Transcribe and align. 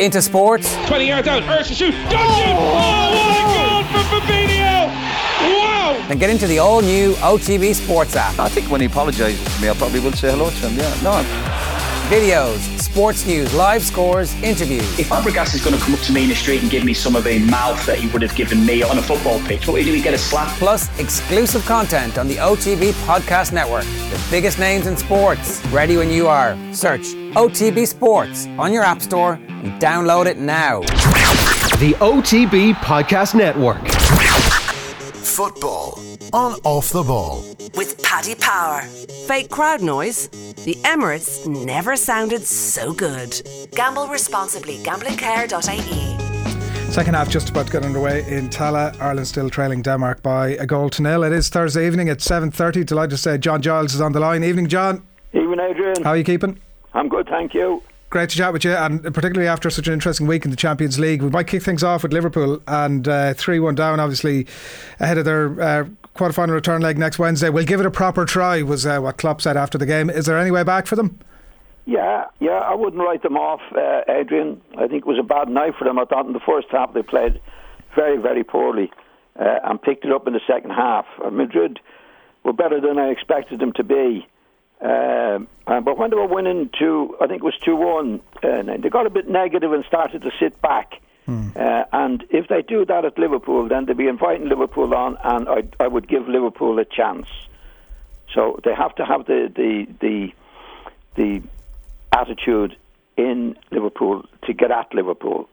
into 0.00 0.20
sports. 0.22 0.74
20 0.86 1.06
yards 1.06 1.28
out, 1.28 1.42
Ursa 1.44 1.74
shoot, 1.74 1.92
Dungeon! 2.10 2.56
Oh! 2.56 2.74
oh, 2.76 3.14
what 3.14 3.36
a 3.38 3.92
goal 3.92 4.02
from 4.02 4.20
Fabinho! 4.20 4.88
Wow! 5.58 6.08
Then 6.08 6.18
get 6.18 6.30
into 6.30 6.46
the 6.46 6.58
all 6.58 6.80
new 6.82 7.12
OTB 7.14 7.74
Sports 7.74 8.16
app. 8.16 8.38
I 8.38 8.48
think 8.48 8.70
when 8.70 8.80
he 8.80 8.86
apologises 8.86 9.42
to 9.56 9.62
me, 9.62 9.68
I 9.68 9.74
probably 9.74 10.00
will 10.00 10.12
say 10.12 10.30
hello 10.30 10.50
to 10.50 10.56
him. 10.56 10.76
Yeah, 10.76 11.02
no. 11.02 11.22
Videos, 12.08 12.73
sports 12.94 13.26
news, 13.26 13.52
live 13.54 13.82
scores, 13.82 14.32
interviews. 14.40 15.00
If 15.00 15.08
Fabregas 15.08 15.52
is 15.52 15.64
going 15.64 15.76
to 15.76 15.82
come 15.82 15.94
up 15.94 16.00
to 16.02 16.12
me 16.12 16.22
in 16.22 16.28
the 16.28 16.34
street 16.36 16.62
and 16.62 16.70
give 16.70 16.84
me 16.84 16.94
some 16.94 17.16
of 17.16 17.24
the 17.24 17.40
mouth 17.40 17.84
that 17.86 17.98
he 17.98 18.06
would 18.10 18.22
have 18.22 18.36
given 18.36 18.64
me 18.64 18.84
on 18.84 18.98
a 18.98 19.02
football 19.02 19.40
pitch, 19.40 19.66
what 19.66 19.74
do 19.74 19.80
you 19.80 19.86
do? 19.86 19.92
We 19.94 20.00
get 20.00 20.14
a 20.14 20.18
slap. 20.18 20.46
Plus, 20.58 20.96
exclusive 21.00 21.64
content 21.66 22.18
on 22.18 22.28
the 22.28 22.36
OTB 22.36 22.92
Podcast 23.04 23.52
Network. 23.52 23.82
The 23.82 24.24
biggest 24.30 24.60
names 24.60 24.86
in 24.86 24.96
sports. 24.96 25.60
Ready 25.72 25.96
when 25.96 26.08
you 26.08 26.28
are. 26.28 26.56
Search 26.72 27.06
OTB 27.34 27.84
Sports 27.88 28.46
on 28.58 28.72
your 28.72 28.84
App 28.84 29.02
Store 29.02 29.40
and 29.48 29.82
download 29.82 30.26
it 30.26 30.38
now. 30.38 30.82
The 31.80 31.96
OTB 31.98 32.74
Podcast 32.74 33.34
Network. 33.34 33.82
Football 35.34 35.98
on 36.32 36.60
Off 36.62 36.90
the 36.90 37.02
Ball. 37.02 37.42
With 37.74 38.00
Paddy 38.04 38.36
Power. 38.36 38.82
Fake 39.26 39.50
crowd 39.50 39.82
noise? 39.82 40.28
The 40.64 40.76
Emirates 40.84 41.44
never 41.48 41.96
sounded 41.96 42.42
so 42.42 42.92
good. 42.92 43.42
Gamble 43.72 44.06
responsibly. 44.06 44.76
Gamblingcare.ie. 44.84 46.92
Second 46.92 47.14
half 47.14 47.28
just 47.28 47.48
about 47.48 47.66
to 47.66 47.72
get 47.72 47.84
underway 47.84 48.20
in 48.32 48.48
Tallaght. 48.48 49.00
Ireland 49.00 49.26
still 49.26 49.50
trailing 49.50 49.82
Denmark 49.82 50.22
by 50.22 50.50
a 50.50 50.66
goal 50.66 50.88
to 50.90 51.02
nil. 51.02 51.24
It 51.24 51.32
is 51.32 51.48
Thursday 51.48 51.84
evening 51.84 52.10
at 52.10 52.18
7.30. 52.18 52.86
Delighted 52.86 53.10
to 53.10 53.16
say 53.16 53.36
John 53.36 53.60
Giles 53.60 53.92
is 53.92 54.00
on 54.00 54.12
the 54.12 54.20
line. 54.20 54.44
Evening, 54.44 54.68
John. 54.68 55.04
Evening, 55.32 55.58
Adrian. 55.58 56.00
How 56.04 56.10
are 56.10 56.16
you 56.16 56.22
keeping? 56.22 56.60
I'm 56.92 57.08
good, 57.08 57.28
thank 57.28 57.54
you. 57.54 57.82
Great 58.14 58.30
to 58.30 58.36
chat 58.36 58.52
with 58.52 58.64
you, 58.64 58.70
and 58.70 59.02
particularly 59.02 59.48
after 59.48 59.68
such 59.70 59.88
an 59.88 59.92
interesting 59.92 60.28
week 60.28 60.44
in 60.44 60.52
the 60.52 60.56
Champions 60.56 61.00
League. 61.00 61.20
We 61.20 61.30
might 61.30 61.48
kick 61.48 61.64
things 61.64 61.82
off 61.82 62.04
with 62.04 62.12
Liverpool 62.12 62.62
and 62.68 63.08
uh, 63.08 63.34
3 63.34 63.58
1 63.58 63.74
down, 63.74 63.98
obviously, 63.98 64.46
ahead 65.00 65.18
of 65.18 65.24
their 65.24 65.60
uh, 65.60 65.88
quarter-final 66.12 66.54
return 66.54 66.80
leg 66.80 66.96
next 66.96 67.18
Wednesday. 67.18 67.50
We'll 67.50 67.64
give 67.64 67.80
it 67.80 67.86
a 67.86 67.90
proper 67.90 68.24
try, 68.24 68.62
was 68.62 68.86
uh, 68.86 69.00
what 69.00 69.16
Klopp 69.16 69.42
said 69.42 69.56
after 69.56 69.78
the 69.78 69.84
game. 69.84 70.10
Is 70.10 70.26
there 70.26 70.38
any 70.38 70.52
way 70.52 70.62
back 70.62 70.86
for 70.86 70.94
them? 70.94 71.18
Yeah, 71.86 72.26
yeah, 72.38 72.52
I 72.52 72.76
wouldn't 72.76 73.02
write 73.02 73.24
them 73.24 73.36
off, 73.36 73.62
uh, 73.76 74.02
Adrian. 74.08 74.62
I 74.78 74.86
think 74.86 75.02
it 75.02 75.06
was 75.06 75.18
a 75.18 75.24
bad 75.24 75.48
night 75.48 75.72
for 75.76 75.82
them. 75.82 75.98
I 75.98 76.04
thought 76.04 76.24
in 76.24 76.34
the 76.34 76.40
first 76.46 76.68
half 76.70 76.94
they 76.94 77.02
played 77.02 77.40
very, 77.96 78.16
very 78.16 78.44
poorly 78.44 78.92
uh, 79.40 79.58
and 79.64 79.82
picked 79.82 80.04
it 80.04 80.12
up 80.12 80.28
in 80.28 80.34
the 80.34 80.40
second 80.46 80.70
half. 80.70 81.04
Madrid 81.32 81.80
were 82.44 82.52
better 82.52 82.80
than 82.80 82.96
I 82.96 83.08
expected 83.08 83.58
them 83.58 83.72
to 83.72 83.82
be. 83.82 84.28
Um, 84.84 85.48
but 85.66 85.96
when 85.96 86.10
they 86.10 86.16
were 86.16 86.26
winning 86.26 86.68
two, 86.78 87.16
I 87.18 87.26
think 87.26 87.40
it 87.42 87.44
was 87.44 87.56
two 87.64 87.74
one, 87.74 88.20
uh, 88.42 88.62
they 88.62 88.90
got 88.90 89.06
a 89.06 89.10
bit 89.10 89.28
negative 89.28 89.72
and 89.72 89.82
started 89.86 90.20
to 90.22 90.30
sit 90.38 90.60
back. 90.60 91.00
Hmm. 91.24 91.48
Uh, 91.56 91.84
and 91.90 92.22
if 92.28 92.48
they 92.48 92.60
do 92.60 92.84
that 92.84 93.06
at 93.06 93.18
Liverpool, 93.18 93.66
then 93.66 93.86
they'll 93.86 93.96
be 93.96 94.08
inviting 94.08 94.46
Liverpool 94.50 94.94
on, 94.94 95.16
and 95.24 95.48
I, 95.48 95.62
I 95.80 95.88
would 95.88 96.06
give 96.06 96.28
Liverpool 96.28 96.78
a 96.78 96.84
chance. 96.84 97.26
So 98.34 98.60
they 98.62 98.74
have 98.74 98.94
to 98.96 99.06
have 99.06 99.24
the 99.24 99.50
the 99.60 99.86
the, 100.00 100.32
the 101.14 101.42
attitude 102.12 102.76
in 103.16 103.56
Liverpool 103.70 104.26
to 104.42 104.52
get 104.52 104.70
at 104.70 104.92
Liverpool, 104.92 105.48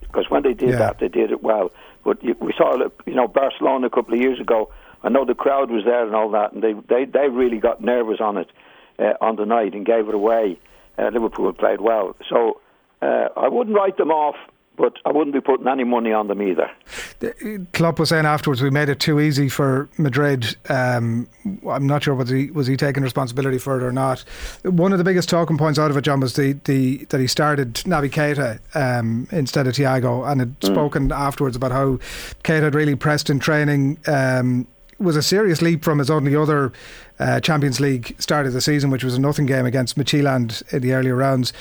because 0.00 0.28
when 0.28 0.42
they 0.42 0.54
did 0.54 0.70
Yeah. 0.70 0.78
that, 0.78 0.98
they 0.98 1.08
did 1.08 1.30
it 1.30 1.44
well. 1.44 1.70
But 2.02 2.20
we 2.22 2.52
saw, 2.58 2.76
you 3.06 3.14
know, 3.14 3.28
Barcelona 3.28 3.86
a 3.86 3.90
couple 3.90 4.14
of 4.14 4.20
years 4.20 4.40
ago. 4.40 4.70
I 5.04 5.10
know 5.10 5.24
the 5.24 5.34
crowd 5.34 5.70
was 5.70 5.84
there 5.84 6.04
and 6.04 6.14
all 6.14 6.30
that, 6.30 6.52
and 6.52 6.62
they 6.62 6.72
they, 6.72 7.04
they 7.04 7.28
really 7.28 7.58
got 7.58 7.80
nervous 7.80 8.20
on 8.20 8.38
it 8.38 8.48
uh, 8.98 9.12
on 9.20 9.36
the 9.36 9.44
night 9.44 9.74
and 9.74 9.84
gave 9.84 10.08
it 10.08 10.14
away. 10.14 10.58
Uh, 10.98 11.10
Liverpool 11.12 11.52
played 11.52 11.80
well, 11.80 12.16
so 12.28 12.60
uh, 13.02 13.28
I 13.36 13.48
wouldn't 13.48 13.76
write 13.76 13.96
them 13.98 14.10
off, 14.10 14.36
but 14.76 14.94
I 15.04 15.12
wouldn't 15.12 15.34
be 15.34 15.40
putting 15.40 15.68
any 15.68 15.84
money 15.84 16.12
on 16.12 16.28
them 16.28 16.40
either. 16.40 16.70
The, 17.18 17.66
Klopp 17.72 17.98
was 17.98 18.08
saying 18.08 18.24
afterwards 18.26 18.62
we 18.62 18.70
made 18.70 18.88
it 18.88 18.98
too 18.98 19.20
easy 19.20 19.48
for 19.48 19.88
Madrid. 19.98 20.56
Um, 20.68 21.28
I'm 21.68 21.86
not 21.86 22.04
sure 22.04 22.14
was 22.14 22.30
he 22.30 22.50
was 22.50 22.66
he 22.66 22.76
taking 22.76 23.02
responsibility 23.02 23.58
for 23.58 23.76
it 23.76 23.82
or 23.82 23.92
not. 23.92 24.24
One 24.62 24.92
of 24.92 24.98
the 24.98 25.04
biggest 25.04 25.28
talking 25.28 25.58
points 25.58 25.78
out 25.78 25.90
of 25.90 25.96
it, 25.96 26.02
John, 26.02 26.20
was 26.20 26.34
the, 26.34 26.52
the 26.64 27.04
that 27.06 27.20
he 27.20 27.26
started 27.26 27.74
Naby 27.74 28.10
Keita 28.10 28.60
um, 28.74 29.28
instead 29.32 29.66
of 29.66 29.74
Thiago, 29.74 30.26
and 30.30 30.40
had 30.40 30.56
spoken 30.64 31.12
afterwards 31.12 31.56
about 31.56 31.72
how 31.72 31.98
Keita 32.42 32.62
had 32.62 32.74
really 32.74 32.96
pressed 32.96 33.28
in 33.28 33.38
training. 33.38 33.98
Um, 34.06 34.66
was 34.98 35.16
a 35.16 35.22
serious 35.22 35.62
leap 35.62 35.84
from 35.84 35.98
his 35.98 36.10
only 36.10 36.36
other 36.36 36.72
uh, 37.18 37.40
Champions 37.40 37.80
League 37.80 38.14
start 38.18 38.46
of 38.46 38.52
the 38.52 38.60
season, 38.60 38.90
which 38.90 39.04
was 39.04 39.14
a 39.14 39.20
nothing 39.20 39.46
game 39.46 39.66
against 39.66 39.96
Midtjylland 39.96 40.62
in 40.72 40.82
the 40.82 40.92
earlier 40.92 41.16
rounds. 41.16 41.52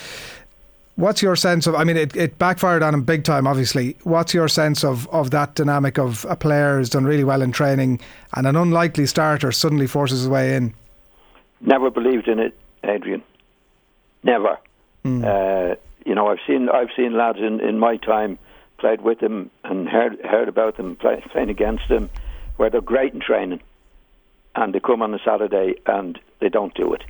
What's 0.96 1.24
your 1.24 1.36
sense 1.36 1.66
of? 1.66 1.74
I 1.74 1.84
mean, 1.84 1.98
it, 1.98 2.16
it 2.16 2.38
backfired 2.38 2.84
on 2.84 2.94
him 2.94 3.04
big 3.04 3.24
time, 3.24 3.48
obviously. 3.48 3.98
What's 4.04 4.34
your 4.34 4.48
sense 4.48 4.84
of, 4.84 5.08
of 5.10 5.32
that 5.32 5.56
dynamic 5.56 5.98
of 5.98 6.24
a 6.30 6.36
player 6.36 6.78
who's 6.78 6.90
done 6.90 7.06
really 7.06 7.24
well 7.24 7.42
in 7.42 7.52
training 7.52 8.00
and 8.36 8.46
an 8.46 8.56
unlikely 8.56 9.08
starter 9.08 9.52
suddenly 9.52 9.88
forces 9.88 10.20
his 10.20 10.30
way 10.30 10.56
in? 10.56 10.76
Never 11.62 11.90
believed 11.90 12.28
in 12.28 12.40
it, 12.40 12.56
Adrian. 12.84 13.24
Never. 14.22 14.60
Uh, 15.06 15.76
you 16.06 16.14
know, 16.14 16.28
I've 16.28 16.40
seen 16.46 16.70
I've 16.70 16.90
seen 16.96 17.18
lads 17.18 17.40
in, 17.40 17.60
in 17.60 17.80
my 17.80 17.98
time 17.98 18.38
played 18.78 19.02
with 19.02 19.20
him 19.20 19.50
and 19.64 19.88
heard 19.88 20.20
heard 20.24 20.48
about 20.48 20.78
them 20.78 20.96
play, 20.96 21.24
playing 21.32 21.50
against 21.50 21.86
him, 21.86 22.10
where 22.58 22.70
they're 22.70 22.82
great 22.82 23.14
in 23.14 23.20
training, 23.20 23.62
and 24.56 24.74
they 24.74 24.80
come 24.80 25.02
on 25.02 25.14
a 25.14 25.20
Saturday 25.24 25.76
and 25.86 26.20
they 26.40 26.50
don't 26.50 26.74
do 26.74 26.94
it. 26.94 27.04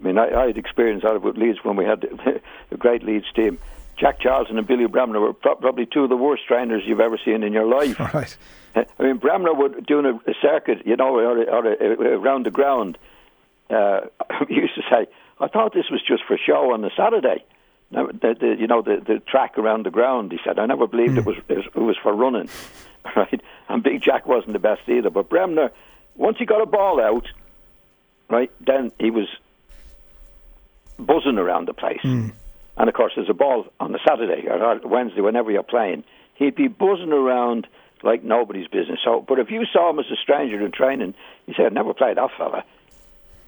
I 0.00 0.04
mean, 0.04 0.18
I, 0.18 0.30
I 0.30 0.46
had 0.46 0.58
experience 0.58 1.04
out 1.04 1.16
of 1.16 1.24
it 1.24 1.26
with 1.26 1.36
Leeds 1.36 1.58
when 1.62 1.76
we 1.76 1.84
had 1.84 2.04
a 2.70 2.76
great 2.76 3.02
Leeds 3.02 3.26
team. 3.34 3.58
Jack 3.98 4.20
Charlton 4.20 4.58
and 4.58 4.66
Billy 4.66 4.86
Bremner 4.86 5.20
were 5.20 5.32
pro- 5.32 5.56
probably 5.56 5.86
two 5.86 6.04
of 6.04 6.08
the 6.08 6.16
worst 6.16 6.46
trainers 6.46 6.82
you've 6.86 7.00
ever 7.00 7.18
seen 7.24 7.42
in 7.42 7.52
your 7.52 7.66
life. 7.66 8.00
All 8.00 8.08
right. 8.14 8.36
I 8.76 9.02
mean, 9.02 9.16
Bremner 9.16 9.52
would 9.52 9.86
doing 9.86 10.06
a, 10.06 10.30
a 10.30 10.34
circuit, 10.40 10.86
you 10.86 10.96
know, 10.96 11.16
or, 11.16 11.42
or 11.50 11.72
a, 11.72 12.16
around 12.16 12.46
the 12.46 12.50
ground. 12.50 12.96
Uh, 13.68 14.02
he 14.48 14.54
used 14.54 14.76
to 14.76 14.82
say, 14.88 15.06
"I 15.40 15.48
thought 15.48 15.74
this 15.74 15.90
was 15.90 16.00
just 16.06 16.22
for 16.24 16.38
show 16.38 16.72
on 16.72 16.84
a 16.84 16.90
Saturday." 16.96 17.44
Now, 17.90 18.06
the, 18.06 18.36
the, 18.38 18.56
you 18.58 18.66
know, 18.66 18.82
the, 18.82 19.02
the 19.04 19.18
track 19.20 19.58
around 19.58 19.84
the 19.86 19.90
ground. 19.90 20.30
He 20.30 20.38
said, 20.44 20.58
"I 20.60 20.66
never 20.66 20.86
believed 20.86 21.18
it 21.18 21.24
was 21.24 21.36
it 21.48 21.56
was, 21.56 21.66
it 21.66 21.80
was 21.80 21.96
for 22.02 22.12
running." 22.12 22.48
Right, 23.16 23.40
and 23.68 23.82
Big 23.82 24.02
Jack 24.02 24.26
wasn't 24.26 24.52
the 24.54 24.58
best 24.58 24.88
either. 24.88 25.10
But 25.10 25.28
Bremner, 25.28 25.70
once 26.16 26.38
he 26.38 26.46
got 26.46 26.62
a 26.62 26.66
ball 26.66 27.00
out, 27.00 27.26
right, 28.28 28.50
then 28.60 28.92
he 28.98 29.10
was 29.10 29.28
buzzing 30.98 31.38
around 31.38 31.68
the 31.68 31.74
place. 31.74 32.00
And 32.76 32.88
of 32.88 32.94
course, 32.94 33.12
there's 33.16 33.28
a 33.28 33.34
ball 33.34 33.66
on 33.80 33.94
a 33.94 33.98
Saturday 34.06 34.46
or 34.48 34.80
Wednesday, 34.84 35.20
whenever 35.20 35.50
you're 35.50 35.62
playing, 35.62 36.04
he'd 36.34 36.54
be 36.54 36.68
buzzing 36.68 37.12
around 37.12 37.66
like 38.02 38.22
nobody's 38.22 38.68
business. 38.68 39.00
So, 39.04 39.24
but 39.26 39.38
if 39.40 39.50
you 39.50 39.64
saw 39.72 39.90
him 39.90 39.98
as 39.98 40.06
a 40.12 40.16
stranger 40.16 40.64
in 40.64 40.70
training, 40.70 41.14
you 41.46 41.54
say, 41.54 41.64
"I've 41.64 41.72
never 41.72 41.92
played 41.94 42.16
that 42.16 42.30
fella." 42.38 42.64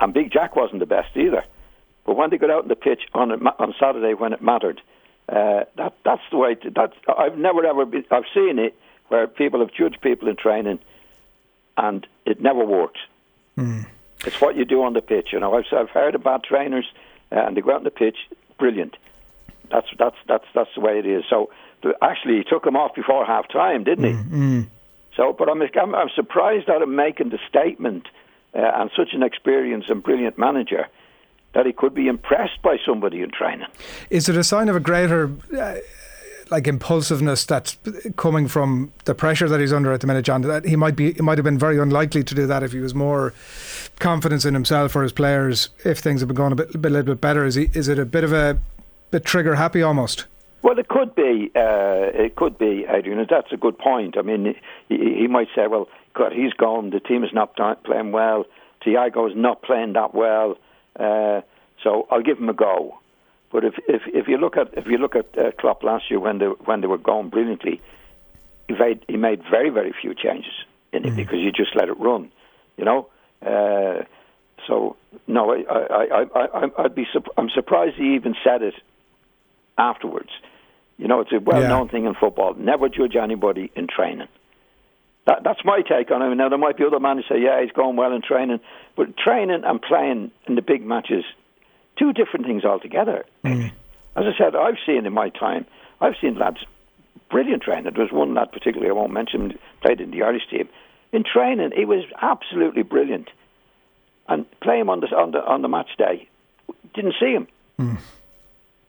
And 0.00 0.12
Big 0.12 0.32
Jack 0.32 0.56
wasn't 0.56 0.80
the 0.80 0.86
best 0.86 1.16
either. 1.16 1.44
But 2.04 2.16
when 2.16 2.30
they 2.30 2.38
got 2.38 2.50
out 2.50 2.62
on 2.62 2.68
the 2.68 2.76
pitch 2.76 3.02
on 3.14 3.30
a, 3.30 3.36
on 3.36 3.74
Saturday 3.78 4.14
when 4.14 4.32
it 4.32 4.42
mattered, 4.42 4.80
uh, 5.28 5.64
that 5.76 5.94
that's 6.04 6.22
the 6.30 6.36
way. 6.36 6.56
To, 6.56 6.70
that's 6.70 6.94
I've 7.06 7.38
never 7.38 7.64
ever 7.64 7.84
been. 7.84 8.04
I've 8.10 8.24
seen 8.34 8.58
it 8.58 8.74
where 9.10 9.26
people 9.26 9.60
have 9.60 9.72
judged 9.72 10.00
people 10.00 10.28
in 10.28 10.36
training, 10.36 10.78
and 11.76 12.06
it 12.24 12.40
never 12.40 12.64
worked. 12.64 12.98
It's 14.24 14.40
what 14.40 14.56
you 14.56 14.64
do 14.64 14.82
on 14.82 14.94
the 14.94 15.02
pitch. 15.02 15.28
You 15.32 15.40
know, 15.40 15.54
I've 15.54 15.64
I've 15.72 15.90
heard 15.90 16.14
about 16.14 16.44
trainers 16.44 16.86
uh, 17.32 17.46
and 17.46 17.56
they 17.56 17.60
go 17.60 17.70
out 17.72 17.78
on 17.78 17.84
the 17.84 17.90
pitch, 17.90 18.16
brilliant. 18.58 18.96
That's 19.70 19.86
that's 19.98 20.16
that's 20.26 20.44
that's 20.54 20.70
the 20.74 20.80
way 20.80 20.98
it 20.98 21.06
is. 21.06 21.24
So 21.28 21.50
actually, 22.02 22.36
he 22.38 22.44
took 22.44 22.66
him 22.66 22.76
off 22.76 22.94
before 22.94 23.24
half 23.26 23.48
time, 23.48 23.84
didn't 23.84 24.04
he? 24.04 24.12
So, 25.16 25.32
but 25.32 25.48
I'm, 25.48 25.60
I'm 25.62 25.94
I'm 25.94 26.08
surprised 26.14 26.68
at 26.68 26.82
him 26.82 26.94
making 26.96 27.30
the 27.30 27.38
statement 27.48 28.06
uh, 28.54 28.60
and 28.76 28.90
such 28.96 29.08
an 29.12 29.22
experienced 29.22 29.90
and 29.90 30.02
brilliant 30.02 30.38
manager 30.38 30.86
that 31.52 31.66
he 31.66 31.72
could 31.72 31.94
be 31.94 32.06
impressed 32.06 32.62
by 32.62 32.76
somebody 32.86 33.22
in 33.22 33.30
training. 33.30 33.66
Is 34.08 34.28
it 34.28 34.36
a 34.36 34.44
sign 34.44 34.68
of 34.68 34.76
a 34.76 34.80
greater, 34.80 35.30
uh, 35.58 35.76
like 36.50 36.66
impulsiveness 36.66 37.44
that's 37.44 37.78
coming 38.16 38.48
from 38.48 38.92
the 39.04 39.14
pressure 39.14 39.48
that 39.48 39.60
he's 39.60 39.72
under 39.72 39.92
at 39.92 40.00
the 40.00 40.06
minute, 40.06 40.24
John? 40.24 40.42
That 40.42 40.64
he 40.64 40.76
might 40.76 40.96
be, 40.96 41.12
he 41.12 41.22
might 41.22 41.38
have 41.38 41.44
been 41.44 41.58
very 41.58 41.78
unlikely 41.78 42.24
to 42.24 42.34
do 42.34 42.46
that 42.46 42.62
if 42.62 42.72
he 42.72 42.80
was 42.80 42.94
more 42.94 43.32
confidence 43.98 44.44
in 44.44 44.54
himself 44.54 44.94
or 44.96 45.02
his 45.02 45.12
players. 45.12 45.70
If 45.84 45.98
things 45.98 46.20
had 46.20 46.28
been 46.28 46.36
going 46.36 46.52
a 46.52 46.56
bit, 46.56 46.74
a 46.74 46.78
little 46.78 47.02
bit 47.02 47.20
better, 47.20 47.44
is 47.44 47.54
he? 47.54 47.70
Is 47.74 47.88
it 47.88 47.98
a 47.98 48.04
bit 48.04 48.24
of 48.24 48.32
a 48.32 48.58
bit 49.10 49.24
trigger 49.24 49.54
happy 49.54 49.82
almost? 49.82 50.26
Well, 50.62 50.78
it 50.78 50.88
could 50.88 51.14
be. 51.14 51.50
Uh, 51.54 52.10
it 52.12 52.36
could 52.36 52.58
be, 52.58 52.84
Adrian. 52.88 53.24
That's 53.28 53.52
a 53.52 53.56
good 53.56 53.78
point. 53.78 54.18
I 54.18 54.22
mean, 54.22 54.54
he, 54.88 54.96
he 54.96 55.26
might 55.26 55.48
say, 55.54 55.66
"Well, 55.68 55.88
God, 56.14 56.32
he's 56.32 56.52
gone. 56.52 56.90
The 56.90 57.00
team 57.00 57.24
is 57.24 57.30
not 57.32 57.56
playing 57.56 58.12
well. 58.12 58.44
Thiago 58.84 59.30
is 59.30 59.36
not 59.36 59.62
playing 59.62 59.94
that 59.94 60.14
well. 60.14 60.56
Uh, 60.98 61.40
so 61.82 62.06
I'll 62.10 62.22
give 62.22 62.38
him 62.38 62.48
a 62.48 62.54
go." 62.54 62.99
But 63.52 63.64
if 63.64 63.74
if, 63.88 64.02
if 64.06 64.28
you 64.28 64.36
look 64.38 64.56
at 64.56 64.76
if 64.76 64.86
you 64.86 64.98
look 64.98 65.16
at 65.16 65.36
uh, 65.36 65.50
Klopp 65.58 65.82
last 65.82 66.10
year 66.10 66.20
when 66.20 66.38
they 66.38 66.46
when 66.46 66.80
they 66.80 66.86
were 66.86 66.98
going 66.98 67.30
brilliantly, 67.30 67.80
he 68.68 68.74
made 68.74 69.04
he 69.08 69.16
made 69.16 69.42
very 69.50 69.70
very 69.70 69.92
few 70.00 70.14
changes 70.14 70.52
in 70.92 71.04
it 71.04 71.16
because 71.16 71.38
you 71.38 71.50
just 71.52 71.74
let 71.74 71.88
it 71.88 71.98
run, 71.98 72.30
you 72.76 72.84
know. 72.84 73.08
Uh, 73.44 74.04
so 74.66 74.96
no, 75.26 75.52
I 75.52 75.64
I 75.70 76.26
I 76.34 76.46
I 76.54 76.84
I'd 76.84 76.94
be 76.94 77.06
sup- 77.12 77.32
I'm 77.36 77.50
surprised 77.50 77.96
he 77.96 78.14
even 78.14 78.34
said 78.44 78.62
it 78.62 78.74
afterwards. 79.78 80.30
You 80.98 81.08
know, 81.08 81.20
it's 81.20 81.32
a 81.32 81.40
well-known 81.40 81.88
thing 81.88 82.04
in 82.04 82.14
football. 82.14 82.54
Never 82.54 82.90
judge 82.90 83.16
anybody 83.16 83.72
in 83.74 83.86
training. 83.86 84.28
That, 85.26 85.42
that's 85.42 85.64
my 85.64 85.80
take 85.80 86.10
on 86.10 86.20
it. 86.20 86.34
Now 86.34 86.50
there 86.50 86.58
might 86.58 86.76
be 86.76 86.84
other 86.84 87.00
men 87.00 87.16
who 87.16 87.22
say, 87.22 87.40
"Yeah, 87.40 87.62
he's 87.62 87.72
going 87.72 87.96
well 87.96 88.12
in 88.12 88.20
training," 88.22 88.60
but 88.96 89.16
training 89.16 89.62
and 89.64 89.80
playing 89.80 90.30
in 90.46 90.54
the 90.56 90.62
big 90.62 90.84
matches, 90.84 91.24
two 92.00 92.12
different 92.12 92.46
things 92.46 92.64
altogether. 92.64 93.24
Mm. 93.44 93.70
As 94.16 94.24
I 94.24 94.36
said, 94.36 94.56
I've 94.56 94.78
seen 94.84 95.06
in 95.06 95.12
my 95.12 95.28
time, 95.28 95.66
I've 96.00 96.14
seen 96.20 96.38
lads 96.38 96.58
brilliant 97.30 97.62
training. 97.62 97.92
There 97.94 98.04
was 98.04 98.12
one 98.12 98.34
lad 98.34 98.50
particularly 98.52 98.90
I 98.90 98.94
won't 98.94 99.12
mention 99.12 99.58
played 99.82 100.00
in 100.00 100.10
the 100.10 100.22
Irish 100.22 100.48
team. 100.50 100.68
In 101.12 101.24
training, 101.24 101.72
he 101.76 101.84
was 101.84 102.04
absolutely 102.20 102.82
brilliant, 102.82 103.28
and 104.28 104.46
play 104.60 104.78
him 104.78 104.88
on 104.88 105.00
the 105.00 105.06
on 105.08 105.32
the 105.32 105.44
on 105.44 105.62
the 105.62 105.68
match 105.68 105.90
day, 105.98 106.28
didn't 106.94 107.14
see 107.20 107.32
him. 107.32 107.46
Mm. 107.78 107.98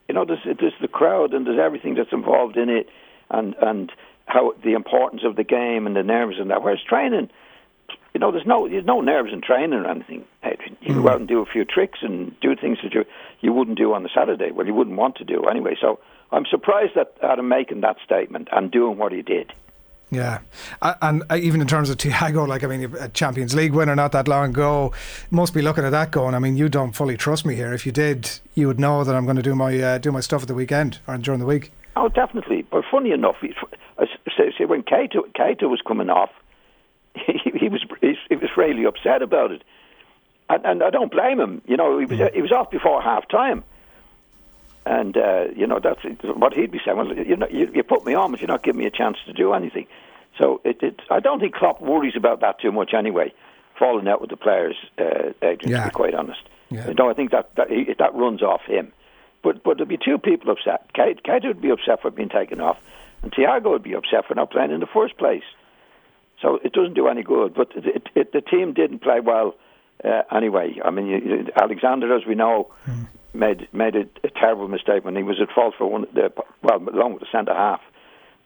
You 0.07 0.15
know, 0.15 0.25
there's 0.25 0.43
there's 0.43 0.73
the 0.81 0.87
crowd 0.87 1.33
and 1.33 1.45
there's 1.45 1.59
everything 1.59 1.95
that's 1.95 2.11
involved 2.11 2.57
in 2.57 2.69
it, 2.69 2.89
and 3.29 3.55
and 3.61 3.91
how 4.25 4.53
the 4.63 4.73
importance 4.73 5.23
of 5.25 5.35
the 5.35 5.43
game 5.43 5.87
and 5.87 5.95
the 5.95 6.03
nerves 6.03 6.37
and 6.39 6.51
that. 6.51 6.61
Whereas 6.61 6.79
training, 6.87 7.29
you 8.13 8.19
know, 8.19 8.31
there's 8.31 8.45
no 8.45 8.67
there's 8.67 8.85
no 8.85 9.01
nerves 9.01 9.33
in 9.33 9.41
training 9.41 9.79
or 9.79 9.89
anything. 9.89 10.25
You 10.81 11.01
go 11.01 11.09
out 11.09 11.19
and 11.19 11.27
do 11.27 11.41
a 11.41 11.45
few 11.45 11.65
tricks 11.65 11.99
and 12.01 12.37
do 12.39 12.55
things 12.55 12.79
that 12.83 12.93
you 12.93 13.05
you 13.41 13.53
wouldn't 13.53 13.77
do 13.77 13.93
on 13.93 14.03
the 14.03 14.09
Saturday. 14.13 14.51
Well, 14.51 14.67
you 14.67 14.73
wouldn't 14.73 14.97
want 14.97 15.15
to 15.17 15.23
do 15.23 15.43
anyway. 15.45 15.75
So 15.79 15.99
I'm 16.31 16.45
surprised 16.45 16.95
at 16.97 17.15
Adam 17.21 17.47
making 17.47 17.81
that 17.81 17.97
statement 18.03 18.47
and 18.51 18.71
doing 18.71 18.97
what 18.97 19.11
he 19.11 19.21
did. 19.21 19.53
Yeah, 20.13 20.39
and 20.81 21.23
uh, 21.29 21.37
even 21.37 21.61
in 21.61 21.67
terms 21.67 21.89
of 21.89 21.95
Thiago, 21.95 22.45
like 22.45 22.65
I 22.65 22.67
mean, 22.67 22.93
a 22.99 23.07
Champions 23.07 23.55
League 23.55 23.71
winner 23.71 23.95
not 23.95 24.11
that 24.11 24.27
long 24.27 24.49
ago, 24.49 24.93
must 25.29 25.53
be 25.53 25.61
looking 25.61 25.85
at 25.85 25.91
that 25.91 26.11
going. 26.11 26.35
I 26.35 26.39
mean, 26.39 26.57
you 26.57 26.67
don't 26.67 26.91
fully 26.91 27.15
trust 27.15 27.45
me 27.45 27.55
here. 27.55 27.71
If 27.73 27.85
you 27.85 27.93
did, 27.93 28.29
you 28.53 28.67
would 28.67 28.77
know 28.77 29.05
that 29.05 29.15
I'm 29.15 29.23
going 29.23 29.37
to 29.37 29.41
do 29.41 29.55
my 29.55 29.79
uh, 29.79 29.97
do 29.99 30.11
my 30.11 30.19
stuff 30.19 30.41
at 30.41 30.49
the 30.49 30.53
weekend 30.53 30.99
or 31.07 31.17
during 31.17 31.39
the 31.39 31.45
week. 31.45 31.71
Oh, 31.95 32.09
definitely. 32.09 32.63
But 32.69 32.83
funny 32.91 33.11
enough, 33.11 33.37
say, 33.41 34.53
say 34.57 34.65
when 34.65 34.83
Keita, 34.83 35.21
Keita 35.37 35.69
was 35.69 35.81
coming 35.85 36.09
off, 36.09 36.31
he, 37.15 37.39
he 37.57 37.69
was 37.69 37.85
he, 38.01 38.15
he 38.29 38.35
was 38.35 38.49
really 38.57 38.83
upset 38.83 39.21
about 39.21 39.51
it, 39.51 39.63
and, 40.55 40.65
and 40.65 40.83
I 40.83 40.89
don't 40.89 41.11
blame 41.11 41.39
him. 41.39 41.61
You 41.65 41.77
know, 41.77 41.97
he 41.99 42.05
was 42.05 42.19
he 42.33 42.41
was 42.41 42.51
off 42.51 42.71
before 42.71 43.01
half 43.01 43.27
time, 43.27 43.63
and 44.85 45.15
uh, 45.17 45.45
you 45.55 45.67
know 45.67 45.79
that's 45.79 45.99
what 46.23 46.53
he'd 46.53 46.71
be 46.71 46.79
saying. 46.83 46.97
Well, 46.97 47.13
you 47.15 47.35
know, 47.37 47.47
you, 47.49 47.71
you 47.73 47.83
put 47.83 48.05
me 48.05 48.13
on, 48.13 48.31
but 48.31 48.41
you're 48.41 48.47
not 48.47 48.63
giving 48.63 48.79
me 48.79 48.87
a 48.87 48.91
chance 48.91 49.17
to 49.25 49.33
do 49.33 49.53
anything. 49.53 49.87
So 50.37 50.61
it, 50.63 50.81
it 50.81 50.99
I 51.09 51.19
don't 51.19 51.39
think 51.39 51.53
Klopp 51.53 51.81
worries 51.81 52.15
about 52.15 52.41
that 52.41 52.59
too 52.59 52.71
much 52.71 52.93
anyway. 52.93 53.33
Falling 53.77 54.07
out 54.07 54.21
with 54.21 54.29
the 54.29 54.37
players, 54.37 54.75
uh, 54.99 55.31
Adrian, 55.41 55.71
Yeah. 55.71 55.83
to 55.83 55.89
be 55.89 55.93
quite 55.93 56.13
honest. 56.13 56.41
Yeah. 56.69 56.93
No, 56.97 57.09
I 57.09 57.13
think 57.13 57.31
that 57.31 57.55
that, 57.55 57.69
he, 57.69 57.93
that 57.97 58.13
runs 58.13 58.41
off 58.41 58.61
him. 58.65 58.91
But 59.43 59.63
but 59.63 59.77
there'd 59.77 59.89
be 59.89 59.97
two 59.97 60.17
people 60.17 60.51
upset. 60.51 60.93
Kate, 60.93 61.23
Kate 61.23 61.43
would 61.45 61.61
be 61.61 61.69
upset 61.71 62.01
for 62.01 62.11
being 62.11 62.29
taken 62.29 62.61
off, 62.61 62.77
and 63.23 63.31
Thiago 63.31 63.71
would 63.71 63.83
be 63.83 63.95
upset 63.95 64.25
for 64.27 64.35
not 64.35 64.51
playing 64.51 64.71
in 64.71 64.79
the 64.79 64.87
first 64.87 65.17
place. 65.17 65.43
So 66.41 66.59
it 66.63 66.73
doesn't 66.73 66.93
do 66.95 67.07
any 67.07 67.23
good. 67.23 67.53
But 67.53 67.71
it, 67.75 67.85
it, 67.85 68.07
it, 68.15 68.31
the 68.33 68.41
team 68.41 68.73
didn't 68.73 68.99
play 68.99 69.19
well 69.19 69.55
uh, 70.03 70.23
anyway. 70.35 70.79
I 70.83 70.91
mean, 70.91 71.07
you, 71.07 71.47
Alexander, 71.55 72.15
as 72.15 72.25
we 72.25 72.35
know, 72.35 72.71
made 73.33 73.67
made 73.73 73.95
a, 73.95 74.05
a 74.23 74.29
terrible 74.29 74.67
mistake 74.67 75.05
when 75.05 75.15
he 75.15 75.23
was 75.23 75.39
at 75.41 75.53
fault 75.53 75.75
for 75.77 75.87
one. 75.87 76.03
of 76.03 76.13
The, 76.13 76.33
well, 76.61 76.77
along 76.77 77.13
with 77.13 77.21
the 77.21 77.27
centre 77.31 77.53
half 77.53 77.81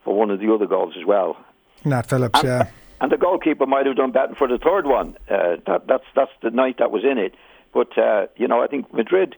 for 0.03 0.15
one 0.15 0.29
of 0.29 0.39
the 0.39 0.53
other 0.53 0.67
goals 0.67 0.95
as 0.99 1.05
well. 1.05 1.37
Nat 1.83 2.03
Phillips, 2.03 2.41
yeah. 2.43 2.69
And 3.01 3.11
the 3.11 3.17
goalkeeper 3.17 3.65
might 3.65 3.85
have 3.85 3.97
done 3.97 4.11
better 4.11 4.35
for 4.35 4.47
the 4.47 4.57
third 4.57 4.85
one. 4.85 5.17
Uh, 5.29 5.57
that, 5.67 5.87
that's 5.87 6.05
that's 6.15 6.31
the 6.41 6.49
night 6.49 6.77
that 6.79 6.91
was 6.91 7.03
in 7.03 7.17
it. 7.17 7.35
But 7.73 7.97
uh, 7.97 8.27
you 8.37 8.47
know, 8.47 8.61
I 8.63 8.67
think 8.67 8.93
Madrid, 8.93 9.35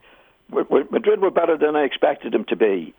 Madrid 0.51 1.21
were 1.21 1.31
better 1.31 1.57
than 1.57 1.75
I 1.75 1.83
expected 1.83 2.33
them 2.33 2.45
to 2.49 2.55
be. 2.55 2.93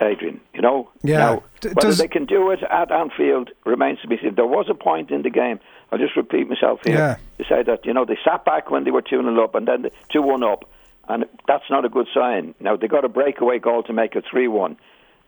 Adrian, 0.00 0.40
you 0.52 0.60
know. 0.60 0.90
Yeah. 1.02 1.18
Now, 1.18 1.42
whether 1.62 1.74
does- 1.80 1.98
they 1.98 2.08
can 2.08 2.24
do 2.26 2.50
it 2.50 2.62
at 2.62 2.90
Anfield 2.90 3.50
remains 3.64 4.00
to 4.02 4.08
be 4.08 4.18
seen. 4.18 4.34
There 4.34 4.46
was 4.46 4.66
a 4.68 4.74
point 4.74 5.10
in 5.10 5.22
the 5.22 5.30
game. 5.30 5.60
I'll 5.92 5.98
just 5.98 6.16
repeat 6.16 6.48
myself 6.48 6.80
here 6.84 6.96
Yeah. 6.96 7.16
to 7.38 7.44
say 7.48 7.62
that 7.62 7.86
you 7.86 7.92
know 7.94 8.04
they 8.04 8.18
sat 8.24 8.44
back 8.44 8.70
when 8.70 8.84
they 8.84 8.90
were 8.90 9.02
two 9.02 9.22
0 9.22 9.42
up 9.44 9.54
and 9.54 9.66
then 9.68 9.90
two 10.12 10.22
one 10.22 10.42
up, 10.42 10.64
and 11.08 11.24
that's 11.46 11.68
not 11.70 11.84
a 11.84 11.88
good 11.88 12.08
sign. 12.12 12.54
Now 12.60 12.76
they 12.76 12.88
got 12.88 13.04
a 13.04 13.08
breakaway 13.08 13.58
goal 13.58 13.82
to 13.84 13.92
make 13.92 14.16
it 14.16 14.24
three 14.30 14.48
one, 14.48 14.76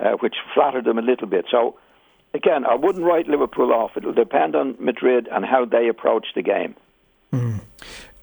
uh, 0.00 0.12
which 0.20 0.35
flattered 0.55 0.85
them 0.85 0.99
a 0.99 1.02
little 1.02 1.29
bit. 1.29 1.47
So 1.50 1.76
again, 2.35 2.67
I 2.67 2.75
wouldn't 2.75 3.05
write 3.05 3.29
Liverpool 3.29 3.73
off. 3.73 3.97
It'll 3.97 4.12
depend 4.12 4.56
on 4.56 4.75
Madrid 4.81 5.29
and 5.31 5.44
how 5.47 5.64
they 5.64 5.88
approach 5.88 6.26
the 6.35 6.43
game. 6.43 6.75
Uh, 7.32 7.59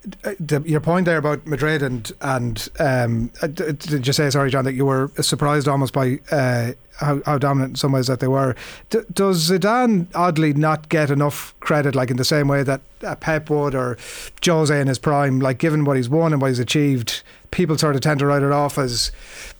the, 0.03 0.61
your 0.65 0.81
point 0.81 1.05
there 1.05 1.17
about 1.17 1.45
Madrid 1.47 1.81
and 1.81 2.11
and 2.21 2.69
um, 2.79 3.31
uh, 3.41 3.47
did 3.47 4.05
you 4.05 4.13
say 4.13 4.29
sorry, 4.29 4.49
John, 4.49 4.65
that 4.65 4.73
you 4.73 4.85
were 4.85 5.09
surprised 5.21 5.67
almost 5.67 5.93
by 5.93 6.19
uh, 6.31 6.73
how, 6.97 7.21
how 7.25 7.37
dominant 7.37 7.71
in 7.71 7.75
some 7.75 7.91
ways 7.91 8.07
that 8.07 8.19
they 8.19 8.27
were? 8.27 8.55
D- 8.89 8.99
does 9.13 9.49
Zidane 9.49 10.07
oddly 10.13 10.53
not 10.53 10.89
get 10.89 11.09
enough 11.09 11.57
credit, 11.61 11.95
like 11.95 12.11
in 12.11 12.17
the 12.17 12.25
same 12.25 12.47
way 12.47 12.63
that 12.63 12.81
uh, 13.03 13.15
Pep 13.15 13.49
would 13.49 13.75
or 13.75 13.97
Jose 14.45 14.79
in 14.79 14.87
his 14.87 14.99
prime? 14.99 15.39
Like 15.39 15.57
given 15.57 15.85
what 15.85 15.97
he's 15.97 16.09
won 16.09 16.33
and 16.33 16.41
what 16.41 16.49
he's 16.49 16.59
achieved, 16.59 17.23
people 17.51 17.77
sort 17.77 17.95
of 17.95 18.01
tend 18.01 18.19
to 18.19 18.25
write 18.25 18.43
it 18.43 18.51
off 18.51 18.77
as 18.77 19.11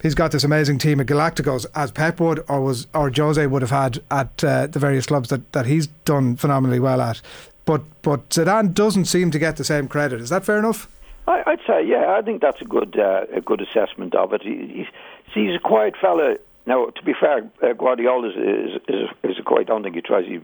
he's 0.01 0.15
got 0.15 0.31
this 0.31 0.43
amazing 0.43 0.77
team 0.77 0.99
at 0.99 1.07
Galacticos, 1.07 1.65
as 1.73 1.91
Pep 1.91 2.19
would 2.19 2.43
or 2.49 2.61
was 2.61 2.87
or 2.93 3.11
Jose 3.15 3.45
would 3.47 3.61
have 3.61 3.71
had 3.71 4.03
at 4.11 4.43
uh, 4.43 4.67
the 4.67 4.79
various 4.79 5.05
clubs 5.05 5.29
that, 5.29 5.53
that 5.53 5.65
he's 5.65 5.87
done 5.87 6.35
phenomenally 6.35 6.79
well 6.79 7.01
at. 7.01 7.21
But 7.65 7.81
but 8.01 8.29
Zidane 8.29 8.73
doesn't 8.73 9.05
seem 9.05 9.31
to 9.31 9.39
get 9.39 9.55
the 9.57 9.63
same 9.63 9.87
credit. 9.87 10.19
Is 10.21 10.29
that 10.29 10.45
fair 10.45 10.59
enough? 10.59 10.89
I, 11.27 11.43
I'd 11.45 11.59
say, 11.65 11.85
yeah, 11.85 12.15
I 12.17 12.21
think 12.21 12.41
that's 12.41 12.61
a 12.61 12.65
good 12.65 12.99
uh, 12.99 13.25
a 13.33 13.41
good 13.41 13.61
assessment 13.61 14.13
of 14.15 14.33
it. 14.33 14.41
He, 14.41 14.55
he's, 14.67 14.87
see, 15.33 15.45
he's 15.47 15.55
a 15.55 15.59
quiet 15.59 15.95
fella. 16.01 16.35
Now, 16.65 16.87
to 16.87 17.03
be 17.03 17.13
fair, 17.19 17.49
uh, 17.61 17.73
Guardiola 17.73 18.29
is, 18.29 18.35
is, 18.35 18.81
is, 18.87 19.09
is 19.31 19.39
a 19.39 19.43
quiet. 19.43 19.61
I 19.61 19.73
don't 19.73 19.83
think 19.83 19.95
he 19.95 20.01
tries. 20.01 20.25
He 20.25 20.39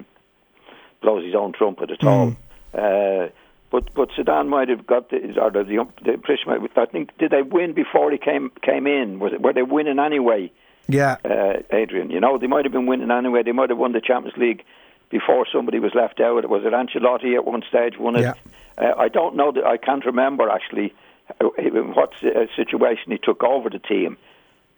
blows 1.02 1.24
his 1.26 1.36
own 1.36 1.54
trumpet 1.54 1.92
at 1.92 2.04
all. 2.04 2.36
Uh, 2.74 3.28
but 3.72 3.94
but 3.94 4.10
Zidane 4.12 4.48
might 4.48 4.70
have 4.70 4.86
got 4.88 5.10
the 5.10 5.18
or 5.40 5.52
the, 5.52 5.64
the, 5.64 5.86
the 6.04 6.14
impression. 6.14 6.46
might- 6.48 6.78
I 6.78 6.86
think 6.86 7.18
did 7.18 7.32
they 7.32 7.42
win 7.42 7.74
before 7.74 8.12
he 8.12 8.18
came 8.18 8.52
came 8.62 8.88
in? 8.88 9.20
Was 9.20 9.34
it, 9.34 9.42
were 9.42 9.54
they 9.54 9.64
winning 9.64 10.00
anyway? 10.00 10.52
Yeah. 10.88 11.18
uh, 11.24 11.62
Adrian. 11.72 12.10
You 12.10 12.20
know, 12.20 12.38
they 12.38 12.48
might 12.48 12.66
have 12.66 12.72
been 12.72 12.88
winning 12.88 13.12
anyway. 13.12 13.44
They 13.44 13.52
might 13.52 13.70
have 13.70 13.78
won 13.78 13.92
the 13.92 14.02
Champions 14.02 14.38
League 14.38 14.64
before 15.10 15.46
somebody 15.52 15.80
was 15.80 15.94
left 15.96 16.20
out. 16.20 16.48
Was 16.50 16.64
it 16.66 16.74
Ancelotti 16.74 17.36
at 17.36 17.46
one 17.46 17.64
stage 17.68 17.98
won 17.98 18.16
it? 18.16 18.22
Yeah. 18.22 18.34
Uh, 18.78 18.94
I 18.98 19.08
don't 19.10 19.36
know. 19.36 19.52
That 19.52 19.66
I 19.66 19.78
can't 19.78 20.06
remember 20.06 20.50
actually 20.50 20.94
uh, 21.42 21.50
in 21.58 21.94
what 21.94 22.14
uh, 22.24 22.46
situation 22.56 23.12
he 23.12 23.18
took 23.18 23.44
over 23.44 23.70
the 23.70 23.80
team. 23.80 24.18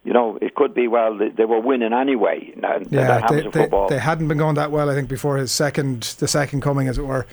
You 0.04 0.14
know, 0.14 0.40
it 0.42 0.56
could 0.56 0.74
be 0.74 0.88
well 0.88 1.16
they, 1.16 1.46
were 1.46 1.60
winning 1.60 1.94
anyway. 1.94 2.52
Yeah, 2.90 3.28
they, 3.30 3.42
they, 3.44 3.52
football. 3.52 3.88
they 3.88 4.00
hadn't 4.00 4.28
been 4.30 4.40
going 4.40 4.56
that 4.56 4.72
well, 4.72 4.90
I 4.90 4.96
think, 4.96 5.08
before 5.10 5.38
his 5.38 5.52
second, 5.52 6.02
the 6.18 6.28
second 6.28 6.62
coming, 6.62 6.88
as 6.88 6.98
it 6.98 7.06
were. 7.06 7.28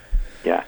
yeah. 0.44 0.64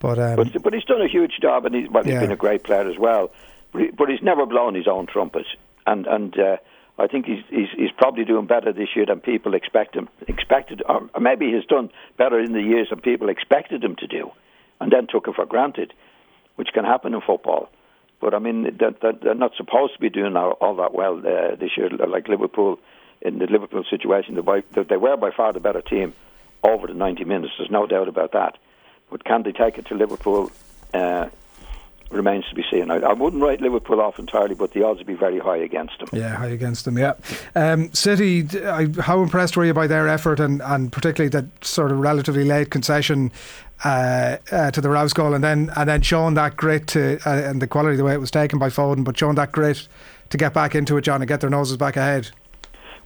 But, 0.00 0.18
um, 0.18 0.34
But 0.34 0.62
but 0.64 0.74
he's 0.74 0.82
done 0.84 1.00
a 1.00 1.06
huge 1.06 1.38
job, 1.40 1.64
and 1.64 1.76
he's 1.76 1.88
well, 1.88 2.02
he's 2.02 2.14
Yeah. 2.14 2.20
been 2.22 2.32
a 2.32 2.36
great 2.36 2.64
player 2.64 2.90
as 2.90 2.98
well. 2.98 3.30
But, 3.70 3.82
he, 3.82 3.90
but 3.92 4.08
he's 4.08 4.20
never 4.20 4.46
blown 4.46 4.74
his 4.74 4.88
own 4.88 5.06
trumpet, 5.06 5.46
and 5.86 6.08
and 6.08 6.36
uh, 6.36 6.56
I 6.98 7.06
think 7.06 7.26
he's, 7.26 7.42
he's 7.48 7.68
he's 7.76 7.90
probably 7.96 8.24
doing 8.24 8.46
better 8.46 8.72
this 8.72 8.88
year 8.94 9.06
than 9.06 9.20
people 9.20 9.54
expect 9.54 9.96
him 9.96 10.08
expected, 10.28 10.82
or 10.86 11.08
maybe 11.20 11.50
he's 11.50 11.64
done 11.64 11.90
better 12.18 12.38
in 12.38 12.52
the 12.52 12.60
years 12.60 12.88
than 12.90 13.00
people 13.00 13.28
expected 13.28 13.82
him 13.82 13.96
to 13.96 14.06
do, 14.06 14.30
and 14.80 14.92
then 14.92 15.06
took 15.06 15.26
it 15.26 15.34
for 15.34 15.46
granted, 15.46 15.92
which 16.56 16.68
can 16.74 16.84
happen 16.84 17.14
in 17.14 17.20
football. 17.20 17.70
But 18.20 18.34
I 18.34 18.38
mean, 18.38 18.62
that 18.78 19.18
they're 19.22 19.34
not 19.34 19.52
supposed 19.56 19.94
to 19.94 20.00
be 20.00 20.10
doing 20.10 20.36
all, 20.36 20.76
that 20.76 20.94
well 20.94 21.18
uh, 21.18 21.56
this 21.56 21.70
year, 21.76 21.88
like 21.90 22.28
Liverpool. 22.28 22.78
In 23.24 23.38
the 23.38 23.46
Liverpool 23.46 23.84
situation, 23.88 24.40
by, 24.42 24.64
they 24.74 24.96
were 24.96 25.16
by 25.16 25.30
far 25.30 25.52
the 25.52 25.60
better 25.60 25.80
team 25.80 26.12
over 26.64 26.88
the 26.88 26.94
90 26.94 27.22
minutes. 27.22 27.52
There's 27.56 27.70
no 27.70 27.86
doubt 27.86 28.08
about 28.08 28.32
that. 28.32 28.58
But 29.12 29.24
can 29.24 29.44
they 29.44 29.52
take 29.52 29.78
it 29.78 29.86
to 29.86 29.94
Liverpool? 29.94 30.50
Uh, 30.92 31.28
remains 32.12 32.44
to 32.48 32.54
be 32.54 32.64
seen. 32.70 32.90
I, 32.90 32.96
I 32.96 33.12
wouldn't 33.12 33.42
write 33.42 33.60
Liverpool 33.60 34.00
off 34.00 34.18
entirely, 34.18 34.54
but 34.54 34.72
the 34.72 34.82
odds 34.84 34.98
would 34.98 35.06
be 35.06 35.14
very 35.14 35.38
high 35.38 35.56
against 35.56 35.98
them. 35.98 36.08
yeah, 36.12 36.36
high 36.36 36.48
against 36.48 36.84
them, 36.84 36.98
yeah. 36.98 37.14
Um, 37.54 37.92
City, 37.92 38.46
I, 38.64 38.88
how 39.00 39.22
impressed 39.22 39.56
were 39.56 39.64
you 39.64 39.74
by 39.74 39.86
their 39.86 40.08
effort 40.08 40.40
and, 40.40 40.62
and 40.62 40.92
particularly 40.92 41.30
that 41.30 41.64
sort 41.64 41.90
of 41.92 41.98
relatively 41.98 42.44
late 42.44 42.70
concession 42.70 43.32
uh, 43.84 44.36
uh, 44.50 44.70
to 44.70 44.80
the 44.80 44.88
Reus 44.88 45.12
goal 45.12 45.34
and 45.34 45.42
then 45.42 45.70
and 45.76 45.88
then 45.88 46.02
showing 46.02 46.34
that 46.34 46.56
grit 46.56 46.86
to, 46.88 47.18
uh, 47.26 47.50
and 47.50 47.60
the 47.60 47.66
quality 47.66 47.96
the 47.96 48.04
way 48.04 48.14
it 48.14 48.20
was 48.20 48.30
taken 48.30 48.58
by 48.58 48.68
Foden, 48.68 49.04
but 49.04 49.18
showing 49.18 49.34
that 49.36 49.50
grit 49.52 49.88
to 50.30 50.36
get 50.36 50.54
back 50.54 50.74
into 50.74 50.96
it, 50.96 51.02
John, 51.02 51.20
and 51.20 51.28
get 51.28 51.40
their 51.40 51.50
noses 51.50 51.76
back 51.76 51.96
ahead? 51.96 52.30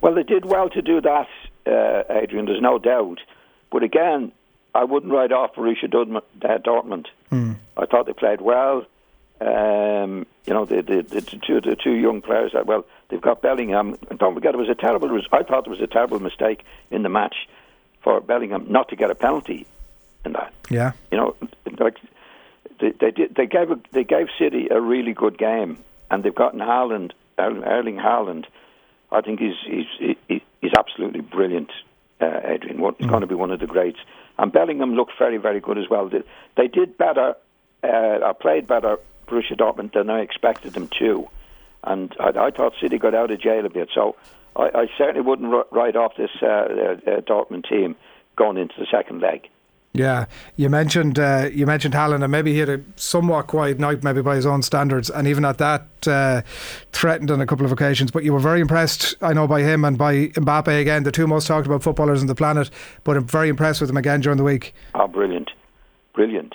Well, 0.01 0.15
they 0.15 0.23
did 0.23 0.45
well 0.45 0.69
to 0.71 0.83
do 0.83 1.01
that, 1.01 1.29
uh, 1.67 2.03
Adrian. 2.11 2.45
There's 2.47 2.61
no 2.61 2.79
doubt. 2.79 3.21
But 3.73 3.83
again, 3.83 4.33
I 4.75 4.85
wouldn't 4.85 5.13
write 5.13 5.33
off 5.33 5.55
Borussia 5.55 5.91
Dortmund. 5.91 6.23
Dortmund. 6.41 7.07
I 7.77 7.87
thought 7.87 8.07
they 8.07 8.13
played 8.13 8.41
well. 8.41 8.85
Um, 9.41 10.27
you 10.47 10.55
know, 10.55 10.65
the, 10.65 10.83
the, 10.83 11.03
the, 11.03 11.21
two, 11.21 11.61
the 11.61 11.77
two 11.77 11.93
young 11.93 12.23
players. 12.23 12.53
That, 12.53 12.67
well, 12.67 12.85
they've 13.09 13.21
got 13.21 13.43
Bellingham. 13.43 13.97
Don't 14.17 14.35
forget, 14.35 14.55
it 14.55 14.59
was 14.59 14.69
a 14.69 14.75
terrible. 14.75 15.21
I 15.33 15.43
thought 15.43 15.67
it 15.67 15.71
was 15.71 15.81
a 15.81 15.87
terrible 15.87 16.21
mistake 16.21 16.65
in 16.91 17.03
the 17.03 17.09
match 17.09 17.35
for 18.03 18.21
Bellingham 18.21 18.67
not 18.71 18.89
to 18.89 18.97
get 18.97 19.11
a 19.11 19.15
penalty 19.15 19.67
in 20.25 20.33
that. 20.33 20.53
Yeah. 20.71 20.93
You 21.11 21.19
know, 21.19 21.37
like 21.79 21.99
they, 22.81 22.93
they 22.93 23.11
did. 23.11 23.35
They 23.35 23.47
gave 23.47 23.71
a, 23.71 23.79
they 23.93 24.05
gave 24.05 24.29
City 24.39 24.69
a 24.71 24.81
really 24.81 25.13
good 25.13 25.37
game, 25.37 25.79
and 26.11 26.23
they've 26.23 26.35
gotten 26.35 26.61
Haaland, 26.61 27.13
Er- 27.39 27.65
Erling 27.65 27.97
Haaland, 27.97 28.47
I 29.11 29.21
think 29.21 29.41
he's 29.41 29.55
he's 29.67 30.17
he, 30.29 30.43
he's 30.61 30.73
absolutely 30.77 31.21
brilliant, 31.21 31.71
uh, 32.21 32.41
Adrian. 32.45 32.79
He's 32.99 33.07
going 33.07 33.21
to 33.21 33.27
be 33.27 33.35
one 33.35 33.51
of 33.51 33.61
the 33.61 33.67
greats. 33.67 33.99
And 34.39 34.53
Bellingham 34.53 34.95
looked 34.95 35.13
very 35.19 35.39
very 35.39 35.61
good 35.61 35.79
as 35.79 35.89
well. 35.89 36.09
They, 36.09 36.23
they 36.57 36.69
did 36.69 36.99
better, 36.99 37.35
uh, 37.83 38.33
played 38.35 38.67
better, 38.67 38.99
Borussia 39.27 39.57
Dortmund 39.57 39.93
than 39.93 40.11
I 40.11 40.21
expected 40.21 40.75
them 40.75 40.89
to, 40.99 41.29
and 41.85 42.15
I, 42.19 42.47
I 42.47 42.51
thought 42.51 42.75
City 42.81 42.99
got 42.99 43.15
out 43.15 43.31
of 43.31 43.41
jail 43.41 43.65
a 43.67 43.71
bit. 43.71 43.91
So 43.95 44.17
I, 44.57 44.71
I 44.75 44.87
certainly 44.97 45.21
wouldn't 45.21 45.53
write 45.71 45.97
off 45.97 46.17
this 46.17 46.31
uh, 46.43 46.47
uh, 46.47 46.51
uh, 46.51 47.21
Dortmund 47.21 47.69
team 47.69 47.97
going 48.37 48.57
into 48.57 48.75
the 48.79 48.87
second 48.91 49.21
leg. 49.21 49.49
Yeah, 49.97 50.27
you 50.57 50.69
mentioned 50.69 51.19
uh, 51.19 51.49
you 51.51 51.65
mentioned 51.65 51.95
Haaland, 51.95 52.23
and 52.23 52.31
maybe 52.31 52.53
he 52.53 52.59
had 52.59 52.69
a 52.69 52.83
somewhat 52.97 53.47
quiet 53.47 53.79
night, 53.79 54.05
maybe 54.05 54.21
by 54.21 54.37
his 54.37 54.45
own 54.45 54.63
standards, 54.63 55.09
and 55.09 55.27
even 55.27 55.43
at 55.47 55.57
that, 55.57 55.87
uh, 56.07 56.43
threatened 56.93 57.31
on 57.31 57.41
a 57.41 57.47
couple 57.47 57.65
of 57.65 57.73
occasions. 57.73 58.11
But 58.11 58.23
you 58.23 58.35
were 58.35 58.39
very 58.39 58.61
impressed, 58.61 59.17
I 59.23 59.33
know, 59.33 59.47
by 59.47 59.63
him 59.63 59.87
and 59.87 59.97
by 59.97 60.29
Mbappe 60.29 60.81
again, 60.81 61.05
the 61.05 61.13
two 61.13 61.27
most 61.27 61.47
talked 61.47 61.67
about 61.67 61.83
footballers 61.83 62.21
on 62.21 62.27
the 62.27 62.35
planet. 62.35 62.69
But 63.05 63.17
I'm 63.17 63.27
very 63.27 63.49
impressed 63.49 63.81
with 63.81 63.89
him 63.89 63.97
again 63.97 64.21
during 64.21 64.37
the 64.37 64.45
week. 64.45 64.75
Oh, 64.95 65.07
brilliant, 65.09 65.51
brilliant. 66.13 66.55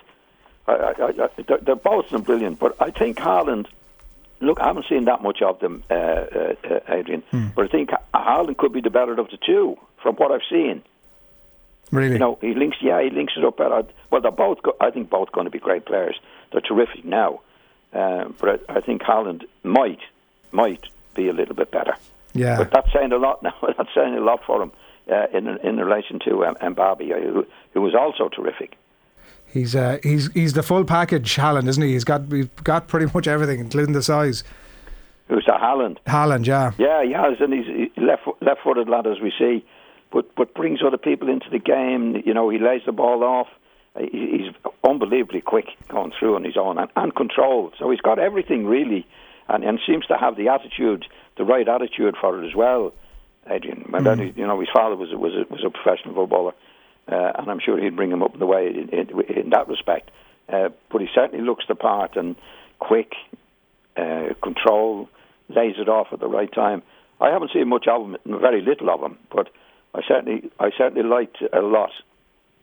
I, 0.68 0.72
I, 0.74 0.92
I, 1.08 1.30
they're, 1.48 1.58
they're 1.58 1.76
both 1.76 2.10
brilliant, 2.24 2.60
but 2.60 2.76
I 2.80 2.92
think 2.92 3.18
Haaland. 3.18 3.68
Look, 4.44 4.60
I 4.60 4.66
haven't 4.68 4.88
seen 4.90 5.06
that 5.06 5.22
much 5.22 5.44
of 5.44 5.60
them, 5.60 5.84
uh, 5.92 5.94
uh, 5.94 6.56
uh, 6.68 6.80
Adrian. 6.90 7.22
But 7.56 7.66
I 7.66 7.68
think 7.68 7.92
Haaland 8.14 8.58
could 8.58 8.74
be 8.74 8.82
the 8.82 8.90
better 8.90 9.12
of 9.20 9.30
the 9.30 9.38
two, 9.38 9.78
from 10.02 10.16
what 10.16 10.32
I've 10.32 10.42
seen. 10.50 10.82
Really, 11.92 12.14
You 12.14 12.20
know, 12.20 12.38
he 12.42 12.54
links. 12.56 12.78
Yeah, 12.82 13.04
he 13.04 13.10
links 13.12 13.34
it 13.38 13.44
up 13.46 13.58
better. 13.58 13.84
Well, 14.10 14.22
they're 14.22 14.32
both. 14.32 14.64
Go- 14.64 14.78
I 14.82 14.90
think 14.92 15.10
both 15.12 15.32
going 15.32 15.46
to 15.46 15.52
be 15.52 15.60
great 15.60 15.86
players. 15.86 16.20
They're 16.52 16.62
terrific 16.62 17.06
now, 17.06 17.42
uh, 17.94 18.30
but 18.40 18.64
I, 18.70 18.78
I 18.78 18.82
think 18.82 19.02
Haaland 19.04 19.44
might 19.64 20.00
might 20.52 20.86
be 21.16 21.28
a 21.28 21.34
little 21.34 21.54
bit 21.56 21.70
better. 21.70 21.96
yeah, 22.34 22.58
But 22.58 22.72
that's 22.72 22.92
saying 22.94 23.12
a 23.12 23.18
lot 23.18 23.44
now. 23.48 23.54
that's 23.78 23.94
saying 23.94 24.16
a 24.16 24.22
lot 24.22 24.44
for 24.46 24.62
him 24.64 24.72
uh, 25.12 25.28
in 25.34 25.48
in 25.60 25.78
relation 25.78 26.20
to 26.26 26.46
um, 26.46 26.56
Mbappe, 26.56 27.12
uh, 27.12 27.20
who, 27.32 27.46
who 27.74 27.82
was 27.82 27.94
also 27.94 28.30
terrific. 28.30 28.78
He's 29.52 29.76
uh, 29.76 29.98
he's 30.04 30.32
he's 30.34 30.54
the 30.54 30.64
full 30.64 30.84
package, 30.86 31.36
Haaland, 31.36 31.68
isn't 31.68 31.84
he? 31.84 31.94
He's 31.94 32.04
got 32.04 32.22
he's 32.32 32.48
got 32.64 32.88
pretty 32.88 33.12
much 33.14 33.28
everything, 33.28 33.60
including 33.60 33.94
the 33.94 34.02
size. 34.04 34.44
Who's 35.28 35.46
that 35.48 35.62
Haaland? 35.62 35.98
Haaland, 36.08 36.46
yeah, 36.46 36.72
Yeah, 36.78 37.04
he 37.06 37.14
has, 37.14 37.38
and 37.40 37.54
he's 37.54 37.66
he 37.66 38.02
left 38.02 38.24
left 38.42 38.62
footed 38.64 38.90
lad 38.90 39.08
as 39.08 39.20
we 39.22 39.32
see, 39.38 39.64
but 40.12 40.34
but 40.36 40.54
brings 40.54 40.82
other 40.86 40.98
people 40.98 41.30
into 41.30 41.50
the 41.50 41.60
game. 41.60 42.22
You 42.26 42.34
know, 42.34 42.50
he 42.50 42.58
lays 42.60 42.82
the 42.86 42.92
ball 42.92 43.24
off. 43.24 43.48
He's 44.00 44.52
unbelievably 44.88 45.42
quick 45.42 45.66
going 45.90 46.14
through 46.18 46.36
on 46.36 46.44
his 46.46 46.56
own 46.56 46.78
and, 46.78 46.90
and 46.96 47.14
control. 47.14 47.72
So 47.78 47.90
he's 47.92 48.00
got 48.02 48.20
everything 48.20 48.66
really, 48.66 49.06
and 49.50 49.64
and 49.64 49.80
seems 49.86 50.06
to 50.08 50.18
have 50.18 50.36
the 50.38 50.48
attitude, 50.50 51.06
the 51.38 51.44
right 51.44 51.68
attitude 51.68 52.16
for 52.20 52.42
it 52.42 52.48
as 52.48 52.56
well. 52.56 52.94
Adrian, 53.50 53.90
then 54.04 54.20
he- 54.20 54.34
you 54.40 54.48
know 54.48 54.60
his 54.60 54.70
father 54.74 54.96
was 54.96 55.12
a, 55.12 55.18
was 55.18 55.34
a, 55.34 55.46
was 55.52 55.64
a 55.66 55.70
professional 55.70 56.14
footballer, 56.16 56.54
uh, 57.08 57.32
and 57.38 57.50
I'm 57.50 57.60
sure 57.60 57.80
he'd 57.82 57.96
bring 57.96 58.12
him 58.12 58.24
up 58.24 58.34
in 58.34 58.40
the 58.40 58.46
way 58.46 58.68
in, 58.68 58.90
in, 58.90 59.22
in 59.44 59.50
that 59.52 59.68
respect. 59.68 60.12
Uh, 60.52 60.70
but 60.92 61.02
he 61.02 61.08
certainly 61.14 61.44
looks 61.46 61.66
the 61.68 61.76
part 61.76 62.16
and 62.18 62.36
quick, 62.80 63.14
uh, 63.98 64.34
control, 64.42 65.10
lays 65.50 65.76
it 65.78 65.88
off 65.90 66.08
at 66.12 66.20
the 66.20 66.28
right 66.28 66.52
time. 66.52 66.82
I 67.20 67.30
haven't 67.30 67.52
seen 67.54 67.68
much 67.70 67.88
of 67.88 68.02
him, 68.02 68.18
very 68.26 68.62
little 68.62 68.90
of 68.90 69.02
him, 69.02 69.18
but 69.32 69.50
I 69.94 70.02
certainly, 70.08 70.50
I 70.60 70.72
certainly 70.78 71.08
liked 71.08 71.38
a 71.54 71.62
lot. 71.62 71.92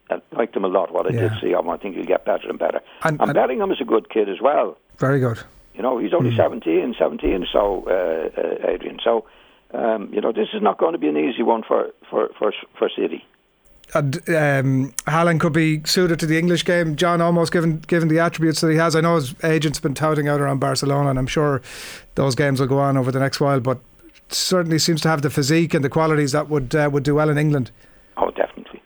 I 0.09 0.19
liked 0.31 0.55
him 0.55 0.65
a 0.65 0.67
lot. 0.67 0.91
What 0.91 1.05
I 1.05 1.11
did 1.11 1.31
see 1.41 1.53
of 1.53 1.63
him, 1.65 1.69
I 1.69 1.77
think 1.77 1.95
he'll 1.95 2.03
get 2.05 2.25
better 2.25 2.49
and 2.49 2.57
better. 2.59 2.81
And- 3.03 3.19
And, 3.21 3.29
and- 3.29 3.33
Bellingham 3.35 3.71
is 3.71 3.79
a 3.81 3.85
good 3.85 4.09
kid 4.09 4.27
as 4.29 4.41
well. 4.41 4.77
very 4.97 5.19
good. 5.19 5.39
You 5.75 5.83
know, 5.83 5.97
he's 5.97 6.13
only 6.13 6.35
17, 6.35 6.95
17 6.99 7.47
so, 7.53 7.85
uh, 7.87 8.41
uh, 8.41 8.67
Adrian. 8.71 8.99
So, 9.01 9.25
um, 9.73 10.09
you 10.13 10.19
know, 10.19 10.33
this 10.33 10.49
is 10.53 10.61
not 10.61 10.77
going 10.77 10.91
to 10.91 10.97
be 10.99 11.07
an 11.07 11.15
easy 11.15 11.41
one 11.43 11.63
for, 11.63 11.91
for, 12.09 12.29
for, 12.37 12.51
for 12.77 12.89
City. 12.89 13.23
And 13.93 14.17
um, 14.29 14.93
Haaland 15.07 15.39
could 15.39 15.53
be 15.53 15.81
suited 15.83 16.19
to 16.19 16.25
the 16.27 16.37
English 16.37 16.63
game. 16.63 16.95
John, 16.95 17.21
almost 17.21 17.51
given 17.51 17.79
given 17.87 18.07
the 18.07 18.19
attributes 18.19 18.61
that 18.61 18.69
he 18.71 18.77
has. 18.77 18.95
I 18.95 19.01
know 19.01 19.15
his 19.15 19.33
agent's 19.43 19.79
been 19.79 19.95
touting 19.95 20.27
out 20.27 20.39
around 20.41 20.59
Barcelona, 20.59 21.09
and 21.09 21.17
I'm 21.17 21.27
sure 21.27 21.61
those 22.15 22.35
games 22.35 22.59
will 22.59 22.67
go 22.67 22.79
on 22.79 22.97
over 22.97 23.11
the 23.11 23.19
next 23.19 23.39
while. 23.39 23.59
But 23.59 23.79
certainly 24.29 24.77
seems 24.77 25.01
to 25.01 25.09
have 25.09 25.23
the 25.23 25.29
physique 25.31 25.73
and 25.73 25.83
the 25.83 25.89
qualities 25.89 26.33
that 26.33 26.49
would 26.49 26.75
uh, 26.75 26.89
would 26.91 27.03
do 27.03 27.15
well 27.15 27.29
in 27.29 27.37
England. 27.39 27.71
Oh, 28.17 28.29
definitely, 28.31 28.81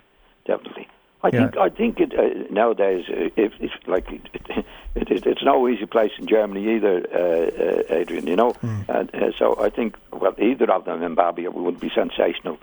definitely. 0.45 0.87
I 1.21 1.29
Yeah. 1.33 1.39
think 1.49 1.57
I 1.57 1.69
think 1.69 1.99
it, 1.99 2.13
uh, 2.17 2.53
nowadays 2.53 3.05
uh, 3.09 3.29
if, 3.35 3.51
if 3.59 3.71
like 3.87 4.09
it, 4.09 4.21
it, 4.33 4.65
it, 5.11 5.25
it's 5.25 5.43
no 5.43 5.67
easy 5.67 5.85
place 5.85 6.11
in 6.17 6.27
Germany 6.27 6.75
either, 6.75 7.05
uh, 7.13 7.93
uh, 7.93 7.99
Adrian. 7.99 8.27
You 8.27 8.35
know, 8.37 8.55
and 8.87 9.13
uh, 9.13 9.31
so 9.37 9.57
I 9.61 9.69
think 9.69 9.97
well 10.13 10.35
either 10.37 10.71
of 10.71 10.85
them, 10.85 11.01
Mbappe, 11.15 11.51
would 11.53 11.79
be 11.79 11.89
sensational. 11.93 12.57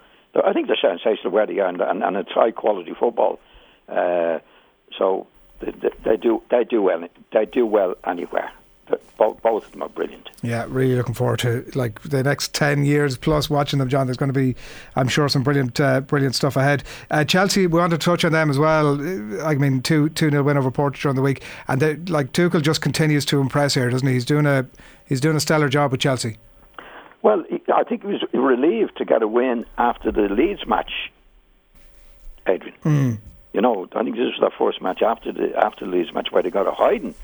I 0.45 0.53
think 0.53 0.67
they're 0.67 0.77
sensational 0.81 1.33
where 1.33 1.47
they 1.47 1.59
are, 1.59 1.69
and, 1.69 1.81
and, 1.81 2.03
and 2.03 2.17
it's 2.17 2.33
high 2.33 2.51
quality 2.51 2.95
football. 2.99 3.39
Uh, 3.89 4.39
so 4.97 5.27
they, 5.61 5.73
they, 6.05 6.17
do 6.17 6.43
they 6.51 6.65
do 6.65 6.83
well 6.83 7.07
they 7.33 7.47
do 7.47 7.67
well 7.67 7.95
anywhere. 8.05 8.51
Both, 9.17 9.41
both 9.43 9.67
of 9.67 9.73
them 9.73 9.83
are 9.83 9.89
brilliant. 9.89 10.31
Yeah, 10.43 10.67
really 10.69 10.97
looking 10.97 11.15
forward 11.15 11.39
to 11.41 11.65
like 11.77 12.03
the 12.03 12.25
next 12.25 12.55
ten 12.55 12.85
years 12.85 13.17
plus 13.17 13.49
watching 13.49 13.79
them, 13.79 13.89
John. 13.89 14.07
There's 14.09 14.17
going 14.17 14.33
to 14.33 14.39
be, 14.39 14.57
I'm 14.97 15.07
sure, 15.07 15.29
some 15.29 15.45
brilliant, 15.45 15.79
uh, 15.79 16.01
brilliant 16.01 16.35
stuff 16.35 16.57
ahead. 16.57 16.83
Uh, 17.11 17.23
Chelsea, 17.25 17.69
we 17.69 17.79
want 17.79 17.93
to 17.93 17.99
touch 17.99 18.25
on 18.25 18.33
them 18.33 18.51
as 18.51 18.59
well. 18.59 18.95
I 19.47 19.55
mean, 19.55 19.83
two 19.83 20.09
two 20.09 20.31
nil 20.31 20.43
win 20.43 20.57
over 20.57 20.73
Porto 20.73 20.99
during 21.01 21.15
the 21.15 21.23
week, 21.23 21.43
and 21.69 22.11
like 22.11 22.33
Tuchel 22.33 22.63
just 22.63 22.81
continues 22.81 23.25
to 23.27 23.41
impress 23.41 23.75
here, 23.75 23.91
doesn't 23.91 24.09
he? 24.09 24.15
He's 24.15 24.25
doing 24.25 24.47
a 24.47 24.67
he's 25.07 25.21
doing 25.21 25.37
a 25.37 25.41
stellar 25.41 25.69
job 25.69 25.93
with 25.93 26.01
Chelsea. 26.01 26.39
Well, 27.23 27.45
I 27.73 27.85
think 27.85 28.03
he 28.03 28.09
was 28.09 28.23
relieved 28.33 28.97
to 28.97 29.05
get 29.05 29.23
a 29.23 29.29
win 29.29 29.67
after 29.77 30.11
the 30.11 30.23
Leeds 30.23 30.67
match, 30.67 31.13
Adrian. 32.47 32.77
You 33.53 33.61
know, 33.61 33.89
I 33.95 34.05
think 34.05 34.17
this 34.17 34.27
was 34.27 34.39
their 34.41 34.51
first 34.57 34.81
match 34.81 35.03
after 35.03 35.33
the 35.33 35.57
after 35.57 35.85
the 35.85 35.91
Leeds 35.91 36.15
match 36.15 36.29
where 36.31 36.43
they 36.43 36.51
got 36.51 36.67
a 36.67 36.73
hiding. 36.73 37.15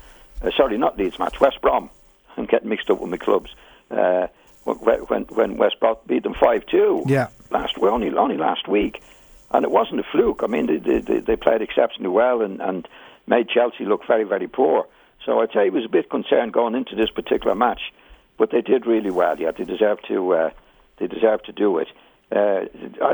Uh, 0.41 0.51
sorry, 0.55 0.77
not 0.77 0.97
Leeds 0.97 1.17
match, 1.17 1.39
West 1.39 1.61
Brom. 1.61 1.89
I'm 2.37 2.45
getting 2.45 2.69
mixed 2.69 2.89
up 2.89 2.99
with 2.99 3.09
my 3.09 3.17
clubs. 3.17 3.55
Uh, 3.89 4.27
when, 4.65 4.99
when 4.99 5.23
when 5.23 5.57
West 5.57 5.79
Brom 5.79 5.95
beat 6.05 6.23
them 6.23 6.33
five 6.33 6.65
two. 6.65 7.03
Yeah. 7.07 7.29
last 7.49 7.77
well, 7.77 7.93
only 7.93 8.13
only 8.15 8.37
last 8.37 8.67
week, 8.67 9.01
and 9.51 9.63
it 9.63 9.71
wasn't 9.71 9.99
a 9.99 10.03
fluke. 10.03 10.41
I 10.43 10.47
mean, 10.47 10.67
they 10.67 10.77
they, 10.77 10.99
they, 10.99 11.19
they 11.19 11.35
played 11.35 11.61
exceptionally 11.61 12.09
well 12.09 12.41
and, 12.41 12.61
and 12.61 12.87
made 13.25 13.49
Chelsea 13.49 13.85
look 13.85 14.05
very 14.05 14.25
very 14.25 14.47
poor. 14.47 14.87
So 15.25 15.41
I'd 15.41 15.51
say 15.51 15.65
he 15.65 15.69
was 15.69 15.85
a 15.85 15.89
bit 15.89 16.09
concerned 16.09 16.53
going 16.53 16.75
into 16.75 16.95
this 16.95 17.09
particular 17.09 17.55
match, 17.55 17.93
but 18.37 18.51
they 18.51 18.61
did 18.61 18.85
really 18.85 19.11
well. 19.11 19.39
Yeah, 19.39 19.51
they 19.51 19.63
deserve 19.63 19.99
to 20.07 20.33
uh, 20.33 20.49
they 20.99 21.07
deserve 21.07 21.43
to 21.43 21.51
do 21.51 21.77
it. 21.79 21.87
Uh, 22.31 22.65
I, 23.01 23.13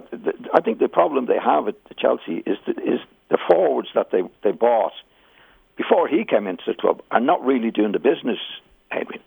I 0.53 0.61
think 0.61 0.79
the 0.79 0.87
problem 0.87 1.27
they 1.27 1.37
have 1.37 1.67
at 1.67 1.75
Chelsea 1.97 2.43
is 2.45 2.57
the, 2.65 2.71
is 2.81 2.99
the 3.29 3.37
forwards 3.47 3.89
that 3.95 4.11
they 4.11 4.23
they 4.43 4.51
bought 4.51 4.93
before 5.75 6.07
he 6.07 6.23
came 6.25 6.47
into 6.47 6.63
the 6.67 6.73
club 6.73 7.01
are 7.11 7.19
not 7.19 7.43
really 7.45 7.71
doing 7.71 7.91
the 7.91 7.99
business, 7.99 8.39
Edwin. 8.91 9.19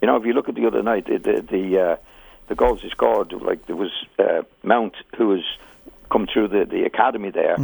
You 0.00 0.06
know, 0.06 0.16
if 0.16 0.24
you 0.24 0.32
look 0.32 0.48
at 0.48 0.54
the 0.54 0.66
other 0.66 0.82
night, 0.82 1.06
the 1.06 1.18
the 1.18 1.42
the, 1.42 1.80
uh, 1.80 1.96
the 2.48 2.54
goals 2.54 2.80
he 2.82 2.90
scored, 2.90 3.32
like 3.32 3.66
there 3.66 3.76
was 3.76 3.90
uh, 4.18 4.42
Mount 4.62 4.94
who 5.16 5.28
was 5.28 5.44
come 6.10 6.26
through 6.32 6.48
the, 6.48 6.64
the 6.64 6.84
academy 6.84 7.30
there, 7.30 7.56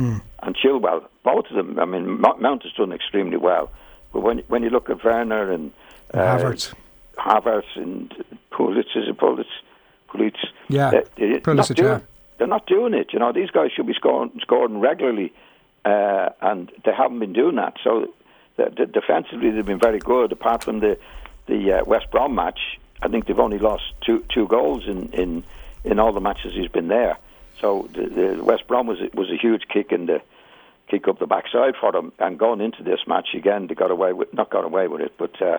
and 0.42 0.56
Chilwell. 0.56 1.06
Both 1.22 1.46
of 1.50 1.56
them. 1.56 1.78
I 1.78 1.86
mean, 1.86 2.20
Mount 2.20 2.40
Mount 2.42 2.62
has 2.64 2.72
done 2.72 2.92
extremely 2.92 3.36
well, 3.36 3.70
but 4.12 4.20
when 4.20 4.38
when 4.48 4.62
you 4.62 4.70
look 4.70 4.90
at 4.90 5.02
Werner 5.04 5.50
and 5.50 5.72
uh, 6.12 6.18
Havertz. 6.18 6.74
Havertz 7.16 7.64
and 7.76 8.12
Pulitz, 8.50 8.90
is 8.94 9.08
it 9.08 9.16
Pulitz? 9.18 9.48
Pulitz. 10.08 10.38
Yeah, 10.68 10.90
they- 11.16 11.38
they're 11.38 11.54
not 11.54 11.68
doing- 11.76 11.88
yeah. 11.88 12.00
They're 12.38 12.46
not 12.48 12.66
doing 12.66 12.94
it. 12.94 13.12
You 13.12 13.20
know, 13.20 13.32
these 13.32 13.50
guys 13.50 13.70
should 13.72 13.86
be 13.86 13.94
scoring 13.94 14.32
scoring 14.42 14.80
regularly, 14.80 15.32
uh, 15.84 16.30
and 16.40 16.70
they 16.84 16.92
haven't 16.92 17.20
been 17.20 17.32
doing 17.32 17.56
that. 17.56 17.74
So, 17.84 18.08
the, 18.56 18.70
the 18.76 18.86
defensively, 18.86 19.50
they've 19.50 19.64
been 19.64 19.78
very 19.78 19.98
good. 20.00 20.32
Apart 20.32 20.64
from 20.64 20.80
the 20.80 20.98
the 21.46 21.74
uh, 21.74 21.84
West 21.84 22.10
Brom 22.10 22.34
match, 22.34 22.78
I 23.02 23.08
think 23.08 23.26
they've 23.26 23.38
only 23.38 23.58
lost 23.58 23.84
two 24.00 24.24
two 24.34 24.46
goals 24.48 24.86
in 24.88 25.10
in, 25.12 25.44
in 25.84 25.98
all 26.00 26.12
the 26.12 26.20
matches 26.20 26.54
he's 26.54 26.68
been 26.70 26.88
there. 26.88 27.16
So 27.60 27.88
the, 27.92 28.02
the 28.36 28.44
West 28.44 28.66
Brom 28.66 28.86
was 28.88 28.98
was 29.14 29.30
a 29.30 29.36
huge 29.36 29.68
kick 29.68 29.92
in 29.92 30.06
the 30.06 30.20
kick 30.88 31.06
up 31.08 31.18
the 31.20 31.26
backside 31.26 31.76
for 31.80 31.92
them. 31.92 32.12
And 32.18 32.36
going 32.38 32.60
into 32.60 32.82
this 32.82 33.00
match 33.06 33.28
again, 33.34 33.68
they 33.68 33.74
got 33.74 33.90
away 33.92 34.12
with 34.12 34.34
not 34.34 34.50
got 34.50 34.64
away 34.64 34.88
with 34.88 35.00
it, 35.02 35.12
but 35.18 35.40
uh, 35.40 35.44
uh, 35.44 35.58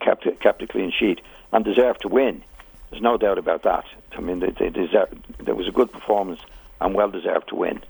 kept 0.00 0.26
kept 0.40 0.62
a 0.62 0.66
clean 0.66 0.92
sheet 0.96 1.20
and 1.52 1.64
deserved 1.64 2.02
to 2.02 2.08
win. 2.08 2.42
There's 2.90 3.02
no 3.02 3.16
doubt 3.16 3.38
about 3.38 3.62
that. 3.64 3.84
I 4.16 4.20
mean, 4.20 4.40
they, 4.40 4.50
they 4.50 4.70
deserve, 4.70 5.08
there 5.38 5.54
was 5.54 5.66
a 5.66 5.72
good 5.72 5.90
performance 5.92 6.40
and 6.80 6.94
well 6.94 7.10
deserved 7.10 7.48
to 7.48 7.56
win. 7.56 7.82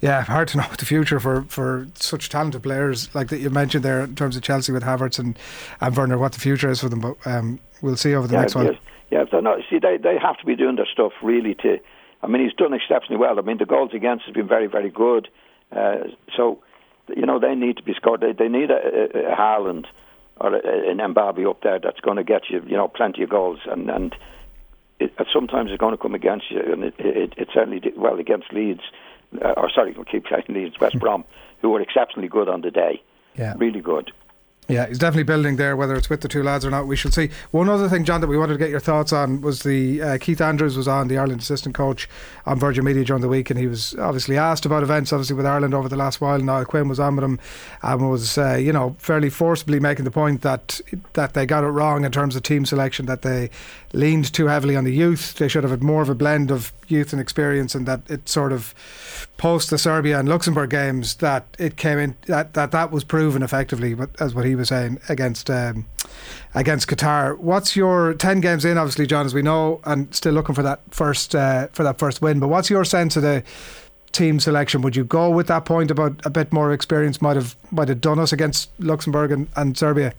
Yeah, 0.00 0.22
hard 0.22 0.48
to 0.48 0.56
know 0.58 0.64
what 0.64 0.78
the 0.78 0.84
future 0.84 1.20
for, 1.20 1.42
for 1.44 1.86
such 1.94 2.28
talented 2.28 2.62
players 2.62 3.14
like 3.14 3.28
that 3.28 3.38
you 3.38 3.50
mentioned 3.50 3.84
there 3.84 4.02
in 4.02 4.14
terms 4.14 4.36
of 4.36 4.42
Chelsea 4.42 4.72
with 4.72 4.82
Havertz 4.82 5.18
and, 5.18 5.38
and 5.80 5.96
Werner, 5.96 6.18
what 6.18 6.32
the 6.32 6.40
future 6.40 6.70
is 6.70 6.80
for 6.80 6.88
them. 6.88 7.00
But 7.00 7.16
um, 7.24 7.60
we'll 7.80 7.96
see 7.96 8.14
over 8.14 8.26
the 8.26 8.36
next 8.36 8.54
yeah, 8.54 8.64
one. 8.64 8.78
Yeah, 9.10 9.22
if 9.22 9.30
they're 9.30 9.42
not, 9.42 9.60
see, 9.70 9.78
they 9.78 9.98
they 9.98 10.18
have 10.18 10.38
to 10.38 10.46
be 10.46 10.56
doing 10.56 10.76
their 10.76 10.88
stuff 10.92 11.12
really 11.22 11.54
to. 11.56 11.78
I 12.22 12.28
mean, 12.28 12.44
he's 12.44 12.54
done 12.54 12.72
exceptionally 12.72 13.18
well. 13.18 13.38
I 13.38 13.42
mean, 13.42 13.58
the 13.58 13.66
goals 13.66 13.90
against 13.92 14.26
has 14.26 14.34
been 14.34 14.46
very, 14.46 14.68
very 14.68 14.90
good. 14.90 15.28
Uh, 15.72 16.04
so, 16.36 16.62
you 17.08 17.26
know, 17.26 17.40
they 17.40 17.56
need 17.56 17.78
to 17.78 17.82
be 17.82 17.94
scored. 17.94 18.20
They, 18.20 18.32
they 18.32 18.48
need 18.48 18.70
a, 18.70 18.74
a, 18.74 19.32
a 19.32 19.36
Haaland 19.36 19.86
or 20.42 20.56
an 20.56 20.98
Mbappe 20.98 21.48
up 21.48 21.62
there 21.62 21.78
that's 21.78 22.00
going 22.00 22.16
to 22.16 22.24
get 22.24 22.50
you, 22.50 22.62
you 22.66 22.76
know, 22.76 22.88
plenty 22.88 23.22
of 23.22 23.30
goals. 23.30 23.60
And 23.64 23.88
and 23.88 24.14
it, 24.98 25.12
it 25.18 25.26
sometimes 25.32 25.70
it's 25.70 25.80
going 25.80 25.96
to 25.96 26.02
come 26.02 26.14
against 26.14 26.50
you, 26.50 26.60
and 26.60 26.84
it, 26.84 26.94
it, 26.98 27.34
it 27.36 27.48
certainly 27.54 27.80
did 27.80 27.96
well 27.96 28.18
against 28.18 28.52
Leeds, 28.52 28.82
uh, 29.40 29.54
or 29.56 29.70
sorry, 29.70 29.92
we'll 29.92 30.04
keep 30.12 30.26
saying 30.28 30.44
Leeds, 30.48 30.80
West 30.80 30.98
Brom, 30.98 31.24
who 31.60 31.70
were 31.70 31.80
exceptionally 31.80 32.28
good 32.28 32.48
on 32.48 32.60
the 32.62 32.70
day. 32.70 33.02
Yeah. 33.36 33.54
Really 33.56 33.80
good. 33.80 34.12
Yeah, 34.68 34.86
he's 34.86 34.98
definitely 34.98 35.24
building 35.24 35.56
there, 35.56 35.76
whether 35.76 35.96
it's 35.96 36.08
with 36.08 36.20
the 36.20 36.28
two 36.28 36.42
lads 36.44 36.64
or 36.64 36.70
not. 36.70 36.86
We 36.86 36.94
shall 36.94 37.10
see. 37.10 37.30
One 37.50 37.68
other 37.68 37.88
thing, 37.88 38.04
John, 38.04 38.20
that 38.20 38.28
we 38.28 38.38
wanted 38.38 38.52
to 38.52 38.58
get 38.60 38.70
your 38.70 38.80
thoughts 38.80 39.12
on 39.12 39.40
was 39.40 39.64
the 39.64 40.00
uh, 40.00 40.18
Keith 40.18 40.40
Andrews 40.40 40.76
was 40.76 40.86
on 40.86 41.08
the 41.08 41.18
Ireland 41.18 41.40
assistant 41.40 41.74
coach 41.74 42.08
on 42.46 42.60
Virgin 42.60 42.84
Media 42.84 43.04
during 43.04 43.22
the 43.22 43.28
week, 43.28 43.50
and 43.50 43.58
he 43.58 43.66
was 43.66 43.94
obviously 43.98 44.38
asked 44.38 44.64
about 44.64 44.84
events, 44.84 45.12
obviously 45.12 45.34
with 45.34 45.46
Ireland 45.46 45.74
over 45.74 45.88
the 45.88 45.96
last 45.96 46.20
while. 46.20 46.38
Niall 46.38 46.64
Quinn 46.64 46.88
was 46.88 47.00
on 47.00 47.16
with 47.16 47.24
him 47.24 47.40
and 47.82 48.08
was, 48.08 48.38
uh, 48.38 48.54
you 48.54 48.72
know, 48.72 48.94
fairly 49.00 49.30
forcibly 49.30 49.80
making 49.80 50.04
the 50.04 50.12
point 50.12 50.42
that 50.42 50.80
that 51.14 51.34
they 51.34 51.44
got 51.44 51.64
it 51.64 51.68
wrong 51.68 52.04
in 52.04 52.12
terms 52.12 52.36
of 52.36 52.44
team 52.44 52.64
selection, 52.64 53.06
that 53.06 53.22
they 53.22 53.50
leaned 53.92 54.32
too 54.32 54.46
heavily 54.46 54.76
on 54.76 54.84
the 54.84 54.94
youth. 54.94 55.34
They 55.34 55.48
should 55.48 55.64
have 55.64 55.72
had 55.72 55.82
more 55.82 56.02
of 56.02 56.08
a 56.08 56.14
blend 56.14 56.52
of 56.52 56.72
youth 56.86 57.12
and 57.12 57.20
experience, 57.20 57.74
and 57.74 57.84
that 57.86 58.08
it 58.08 58.28
sort 58.28 58.52
of 58.52 58.74
post 59.38 59.70
the 59.70 59.78
Serbia 59.78 60.20
and 60.20 60.28
Luxembourg 60.28 60.70
games 60.70 61.16
that 61.16 61.44
it 61.58 61.76
came 61.76 61.98
in 61.98 62.14
that 62.26 62.54
that, 62.54 62.70
that 62.70 62.92
was 62.92 63.02
proven 63.02 63.42
effectively, 63.42 63.96
as 64.20 64.36
what 64.36 64.46
he 64.46 64.51
was 64.54 64.68
saying 64.68 65.00
against 65.08 65.50
um, 65.50 65.86
against 66.54 66.88
Qatar. 66.88 67.38
What's 67.38 67.76
your 67.76 68.14
ten 68.14 68.40
games 68.40 68.64
in? 68.64 68.78
Obviously, 68.78 69.06
John, 69.06 69.26
as 69.26 69.34
we 69.34 69.42
know, 69.42 69.80
and 69.84 70.14
still 70.14 70.32
looking 70.32 70.54
for 70.54 70.62
that 70.62 70.80
first 70.90 71.34
uh, 71.34 71.68
for 71.68 71.82
that 71.82 71.98
first 71.98 72.22
win. 72.22 72.40
But 72.40 72.48
what's 72.48 72.70
your 72.70 72.84
sense 72.84 73.16
of 73.16 73.22
the 73.22 73.42
team 74.12 74.40
selection? 74.40 74.82
Would 74.82 74.96
you 74.96 75.04
go 75.04 75.30
with 75.30 75.46
that 75.46 75.64
point 75.64 75.90
about 75.90 76.24
a 76.24 76.30
bit 76.30 76.52
more 76.52 76.72
experience 76.72 77.22
might 77.22 77.36
have 77.36 77.56
might 77.70 77.88
have 77.88 78.00
done 78.00 78.18
us 78.18 78.32
against 78.32 78.70
Luxembourg 78.78 79.32
and, 79.32 79.48
and 79.56 79.76
Serbia? 79.76 80.14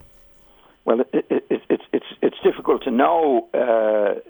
Well, 0.86 1.02
it, 1.02 1.10
it, 1.14 1.26
it, 1.30 1.64
it's 1.70 1.84
it's 1.92 2.06
it's 2.22 2.38
difficult 2.44 2.84
to 2.84 2.92
know, 2.92 3.48
uh, 3.54 3.58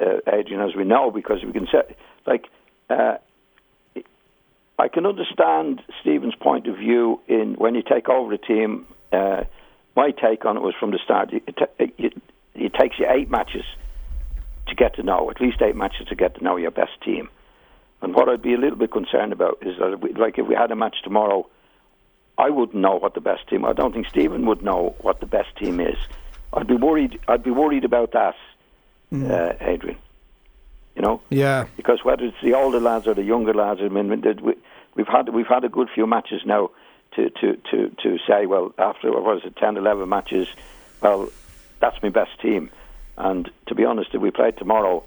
uh, 0.03 0.35
Adrian, 0.35 0.61
as 0.61 0.75
we 0.75 0.83
know, 0.83 1.11
because 1.11 1.43
we 1.43 1.51
can 1.51 1.67
say 1.71 1.95
like. 2.25 2.47
Uh, 2.89 3.17
I 4.79 4.87
can 4.87 5.05
understand 5.05 5.81
Stephen's 6.01 6.33
point 6.35 6.67
of 6.67 6.75
view 6.77 7.21
in 7.27 7.53
when 7.53 7.75
you 7.75 7.83
take 7.83 8.09
over 8.09 8.33
a 8.33 8.39
team. 8.39 8.87
Uh, 9.11 9.43
my 9.95 10.11
take 10.11 10.45
on 10.45 10.57
it 10.57 10.61
was 10.61 10.73
from 10.79 10.91
the 10.91 10.99
start. 11.03 11.31
It, 11.33 11.43
it, 11.79 12.13
it, 12.55 12.73
takes 12.73 12.97
you 12.99 13.05
eight 13.09 13.29
matches 13.29 13.65
to 14.67 14.75
get 14.75 14.95
to 14.95 15.03
know, 15.03 15.29
at 15.29 15.39
least 15.39 15.61
eight 15.61 15.75
matches 15.75 16.07
to 16.07 16.15
get 16.15 16.35
to 16.35 16.43
know 16.43 16.57
your 16.57 16.71
best 16.71 16.99
team. 17.03 17.29
And 18.01 18.13
what 18.13 18.27
I'd 18.27 18.41
be 18.41 18.53
a 18.53 18.57
little 18.57 18.77
bit 18.77 18.91
concerned 18.91 19.31
about 19.31 19.59
is 19.61 19.77
that, 19.79 20.01
we, 20.01 20.13
like, 20.13 20.37
if 20.37 20.47
we 20.47 20.55
had 20.55 20.71
a 20.71 20.75
match 20.75 20.97
tomorrow, 21.03 21.47
I 22.37 22.49
wouldn't 22.49 22.81
know 22.81 22.95
what 22.95 23.13
the 23.13 23.21
best 23.21 23.47
team. 23.47 23.63
I 23.65 23.73
don't 23.73 23.93
think 23.93 24.07
Stephen 24.07 24.45
would 24.47 24.63
know 24.63 24.95
what 25.01 25.19
the 25.19 25.25
best 25.25 25.55
team 25.57 25.79
is. 25.79 25.97
I'd 26.51 26.67
be 26.67 26.75
worried. 26.75 27.19
I'd 27.27 27.43
be 27.43 27.51
worried 27.51 27.85
about 27.85 28.11
that, 28.13 28.35
mm. 29.11 29.29
uh, 29.29 29.53
Adrian. 29.61 29.97
You 30.95 31.01
know, 31.01 31.21
yeah. 31.29 31.65
Because 31.75 32.03
whether 32.03 32.23
it's 32.25 32.37
the 32.43 32.53
older 32.53 32.79
lads 32.79 33.07
or 33.07 33.13
the 33.13 33.23
younger 33.23 33.53
lads, 33.53 33.79
I 33.81 33.87
mean, 33.87 34.09
we've 34.95 35.07
had 35.07 35.29
we've 35.29 35.47
had 35.47 35.63
a 35.63 35.69
good 35.69 35.89
few 35.93 36.05
matches 36.05 36.41
now 36.45 36.69
to 37.15 37.29
to 37.29 37.57
to 37.71 37.89
to 38.01 38.17
say, 38.27 38.45
well, 38.45 38.73
after 38.77 39.11
what 39.11 39.23
was 39.23 39.41
it, 39.45 39.55
10, 39.55 39.77
11 39.77 40.07
matches, 40.07 40.47
well, 41.01 41.29
that's 41.79 42.01
my 42.01 42.09
best 42.09 42.39
team. 42.41 42.69
And 43.17 43.49
to 43.67 43.75
be 43.75 43.85
honest, 43.85 44.09
if 44.13 44.21
we 44.21 44.31
played 44.31 44.57
tomorrow, 44.57 45.03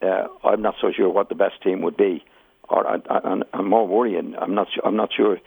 uh, 0.00 0.28
I'm 0.44 0.62
not 0.62 0.76
so 0.80 0.90
sure 0.92 1.08
what 1.10 1.28
the 1.28 1.34
best 1.34 1.62
team 1.62 1.82
would 1.82 1.96
be. 1.96 2.24
Or 2.68 2.86
I, 2.86 3.42
am 3.52 3.68
more 3.68 3.86
worrying. 3.86 4.34
I'm 4.38 4.54
not. 4.54 4.68
I'm 4.84 4.96
not 4.96 5.12
sure. 5.12 5.38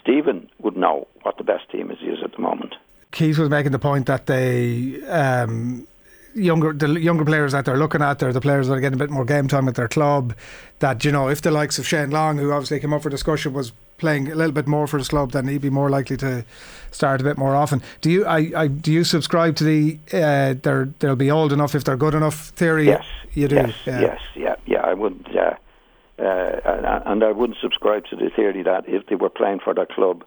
Stephen 0.00 0.50
would 0.58 0.76
know 0.76 1.08
what 1.22 1.38
the 1.38 1.44
best 1.44 1.70
team 1.70 1.90
is, 1.90 1.98
is 2.02 2.18
at 2.22 2.32
the 2.32 2.40
moment. 2.40 2.74
Keith 3.10 3.38
was 3.38 3.48
making 3.48 3.72
the 3.72 3.78
point 3.78 4.06
that 4.06 4.26
they 4.26 5.02
um, 5.06 5.86
younger 6.34 6.72
the 6.72 6.88
younger 7.00 7.24
players 7.24 7.52
that 7.52 7.64
they're 7.64 7.78
looking 7.78 8.02
at, 8.02 8.18
they're 8.18 8.32
the 8.32 8.40
players 8.40 8.68
that 8.68 8.74
are 8.74 8.80
getting 8.80 9.00
a 9.00 9.02
bit 9.02 9.10
more 9.10 9.24
game 9.24 9.48
time 9.48 9.68
at 9.68 9.76
their 9.76 9.88
club. 9.88 10.34
That 10.80 11.04
you 11.04 11.12
know, 11.12 11.28
if 11.28 11.40
the 11.40 11.50
likes 11.50 11.78
of 11.78 11.86
Shane 11.86 12.10
Long, 12.10 12.38
who 12.38 12.52
obviously 12.52 12.80
came 12.80 12.92
up 12.92 13.02
for 13.02 13.10
discussion, 13.10 13.52
was 13.52 13.72
playing 13.98 14.30
a 14.30 14.34
little 14.34 14.52
bit 14.52 14.66
more 14.66 14.86
for 14.86 14.98
his 14.98 15.08
club, 15.08 15.32
then 15.32 15.46
he'd 15.48 15.60
be 15.60 15.70
more 15.70 15.90
likely 15.90 16.16
to 16.18 16.44
start 16.90 17.20
a 17.20 17.24
bit 17.24 17.36
more 17.36 17.54
often. 17.54 17.82
Do 18.00 18.10
you 18.10 18.24
I, 18.24 18.50
I 18.56 18.66
do 18.68 18.92
you 18.92 19.04
subscribe 19.04 19.56
to 19.56 19.64
the 19.64 19.98
uh, 20.12 20.54
they're 20.62 20.88
they'll 21.00 21.16
be 21.16 21.30
old 21.30 21.52
enough 21.52 21.74
if 21.74 21.84
they're 21.84 21.96
good 21.96 22.14
enough 22.14 22.48
theory? 22.50 22.86
Yes, 22.86 23.04
you 23.34 23.48
do. 23.48 23.56
Yes, 23.56 23.74
yeah. 23.86 24.00
yes, 24.00 24.20
yeah, 24.34 24.56
yeah. 24.66 24.80
I 24.80 24.94
would, 24.94 25.28
uh, 25.36 26.22
uh, 26.22 27.02
and 27.06 27.22
I 27.22 27.32
wouldn't 27.32 27.58
subscribe 27.60 28.06
to 28.06 28.16
the 28.16 28.30
theory 28.34 28.62
that 28.62 28.88
if 28.88 29.06
they 29.06 29.16
were 29.16 29.30
playing 29.30 29.60
for 29.60 29.74
their 29.74 29.86
club. 29.86 30.24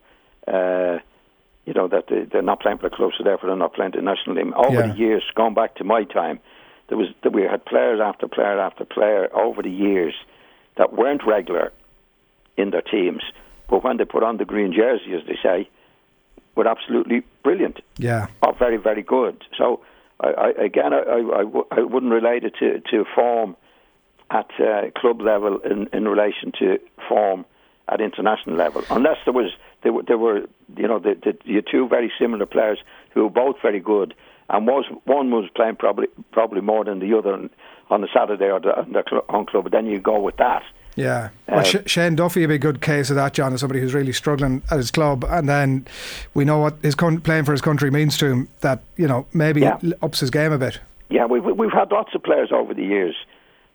Uh, 0.48 1.00
you 1.66 1.74
know 1.74 1.88
that 1.88 2.06
they, 2.10 2.24
they're 2.24 2.42
not 2.42 2.60
playing 2.60 2.80
for 2.80 2.90
the 2.90 2.96
club, 2.96 3.12
so 3.16 3.24
therefore 3.24 3.48
they're 3.50 3.56
not 3.58 3.74
playing 3.76 3.92
the 3.96 4.02
national 4.02 4.36
team. 4.36 4.52
Over 4.56 4.74
Yeah. 4.74 4.88
the 4.88 4.98
years, 4.98 5.24
going 5.36 5.54
back 5.54 5.76
to 5.76 5.84
my 5.84 6.04
time, 6.06 6.40
there 6.90 6.98
was 6.98 7.10
that 7.24 7.34
we 7.34 7.44
had 7.44 7.64
players 7.66 8.00
after 8.04 8.28
player 8.28 8.60
after 8.60 8.84
player 8.84 9.30
over 9.36 9.62
the 9.62 9.70
years 9.70 10.16
that 10.78 10.94
weren't 10.94 11.22
regular 11.26 11.72
in 12.58 12.72
their 12.72 12.82
teams, 12.82 13.22
but 13.72 13.84
when 13.84 13.98
they 13.98 14.06
put 14.06 14.22
on 14.22 14.38
the 14.38 14.46
green 14.46 14.72
jersey, 14.74 15.16
as 15.16 15.26
they 15.26 15.38
say, 15.42 15.68
were 16.56 16.68
absolutely 16.68 17.24
brilliant 17.44 17.80
Yeah. 17.98 18.28
or 18.44 18.54
very 18.54 18.78
very 18.78 19.02
good. 19.02 19.42
So 19.58 19.82
I, 20.20 20.28
I, 20.30 20.50
again, 20.66 20.94
I, 20.94 21.00
I, 21.00 21.18
I 21.40 21.44
w- 21.44 21.66
I 21.72 21.80
wouldn't 21.82 22.12
relate 22.12 22.44
it 22.44 22.54
to 22.60 22.80
to 22.92 23.06
form 23.16 23.56
at 24.30 24.50
uh, 24.60 24.92
club 24.96 25.22
level 25.22 25.58
in, 25.60 25.88
in 25.94 26.08
relation 26.08 26.52
to 26.60 26.78
form 27.10 27.46
at 27.88 28.00
international 28.00 28.56
level, 28.56 28.84
unless 28.90 29.18
there 29.26 29.34
was 29.34 29.52
there 29.84 29.92
were, 29.94 30.04
there 30.04 30.18
were 30.18 30.40
you 30.78 30.88
know 30.88 31.00
the, 31.00 31.16
the, 31.26 31.34
the 31.46 31.62
two 31.70 31.88
very 31.88 32.12
similar 32.20 32.46
players 32.46 32.80
who 33.14 33.24
were 33.24 33.30
both 33.30 33.56
very 33.62 33.80
good, 33.80 34.14
and 34.50 34.68
was 34.68 34.86
one 35.06 35.32
was 35.32 35.50
playing 35.56 35.78
probably 35.78 36.08
probably 36.32 36.62
more 36.62 36.84
than 36.86 37.00
the 37.00 37.18
other 37.18 37.34
on, 37.34 37.50
on 37.90 38.02
the 38.02 38.08
Saturday 38.14 38.50
or 38.52 38.60
the, 38.60 38.78
on 38.78 38.92
their 38.92 39.04
cl- 39.10 39.26
own 39.30 39.46
club. 39.46 39.64
But 39.64 39.72
then 39.72 39.86
you 39.86 40.00
go 40.00 40.20
with 40.20 40.38
that. 40.38 40.64
Yeah. 40.96 41.30
Well, 41.48 41.60
Uh, 41.60 41.64
Sh- 41.64 41.76
Shane 41.86 42.16
Duffy 42.16 42.42
would 42.42 42.50
be 42.50 42.56
a 42.56 42.60
good 42.60 42.82
case 42.82 43.10
of 43.10 43.16
that, 43.16 43.34
John, 43.34 43.54
as 43.54 43.62
somebody 43.62 43.80
who's 43.80 43.94
really 43.94 44.12
struggling 44.14 44.62
at 44.72 44.78
his 44.78 44.92
club. 44.92 45.24
And 45.30 45.48
then 45.48 45.86
we 46.34 46.44
know 46.46 46.60
what 46.60 46.76
his 46.82 46.96
con- 46.96 47.22
playing 47.22 47.46
for 47.46 47.52
his 47.54 47.62
country 47.62 47.90
means 47.92 48.18
to 48.18 48.26
him, 48.28 48.48
that, 48.62 48.80
you 48.98 49.08
know, 49.08 49.26
maybe 49.34 49.62
Yeah. 49.62 49.78
ups 50.02 50.20
his 50.20 50.30
game 50.30 50.52
a 50.52 50.58
bit. 50.58 50.80
Yeah, 51.10 51.26
we've 51.26 51.44
we've 51.44 51.72
had 51.74 51.92
lots 51.92 52.16
of 52.16 52.24
players 52.24 52.52
over 52.54 52.74
the 52.74 52.84
years 52.86 53.16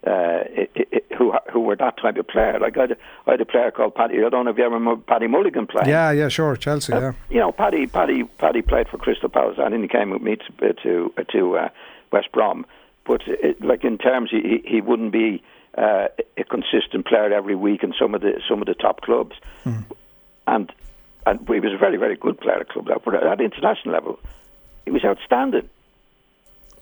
uh, 0.06 0.10
i 0.10 0.68
i 0.76 0.84
who 1.18 1.32
who 1.52 1.60
were 1.60 1.76
that 1.76 1.96
type 1.96 2.16
of 2.16 2.26
player. 2.28 2.58
Like 2.58 2.76
I 2.76 2.82
had, 2.82 2.96
I 3.26 3.30
had 3.32 3.40
a 3.40 3.46
player 3.46 3.70
called 3.70 3.94
Paddy. 3.94 4.22
I 4.24 4.28
don't 4.28 4.44
know 4.44 4.50
if 4.50 4.58
you 4.58 4.64
ever 4.64 4.74
remember 4.74 5.02
Paddy 5.06 5.26
Mulligan 5.26 5.66
playing. 5.66 5.88
Yeah, 5.88 6.10
yeah, 6.12 6.28
sure. 6.28 6.56
Chelsea, 6.56 6.92
Uh, 6.92 7.00
yeah. 7.00 7.12
You 7.30 7.40
know, 7.40 7.52
Paddy, 7.52 7.86
Paddy, 7.86 8.24
Paddy 8.24 8.60
played 8.62 8.88
for 8.88 8.98
Crystal 8.98 9.28
Palace, 9.30 9.56
and 9.58 9.72
then 9.72 9.82
he 9.82 9.88
came 9.88 10.10
with 10.10 10.22
me 10.22 10.36
to 10.36 10.72
to, 10.74 11.12
to 11.32 11.56
uh, 11.58 11.68
West 12.12 12.30
Brom. 12.32 12.66
But 13.06 13.22
it, 13.26 13.62
like 13.64 13.84
in 13.84 13.96
terms, 13.98 14.30
he 14.30 14.62
he 14.64 14.80
wouldn't 14.80 15.12
be 15.12 15.42
uh, 15.76 16.08
a 16.36 16.44
consistent 16.44 17.06
player 17.06 17.32
every 17.32 17.54
week 17.54 17.82
in 17.82 17.92
some 17.98 18.14
of 18.14 18.20
the 18.22 18.40
some 18.48 18.60
of 18.60 18.66
the 18.66 18.74
top 18.74 19.02
clubs, 19.02 19.36
and 20.46 20.72
and 21.26 21.48
he 21.48 21.60
was 21.60 21.72
a 21.72 21.78
very 21.78 21.96
very 21.96 22.16
good 22.16 22.40
player 22.40 22.60
at 22.60 22.68
club 22.68 22.88
level. 22.88 23.02
But 23.04 23.26
at 23.26 23.40
international 23.40 23.94
level, 23.94 24.18
he 24.84 24.90
was 24.90 25.04
outstanding. 25.04 25.68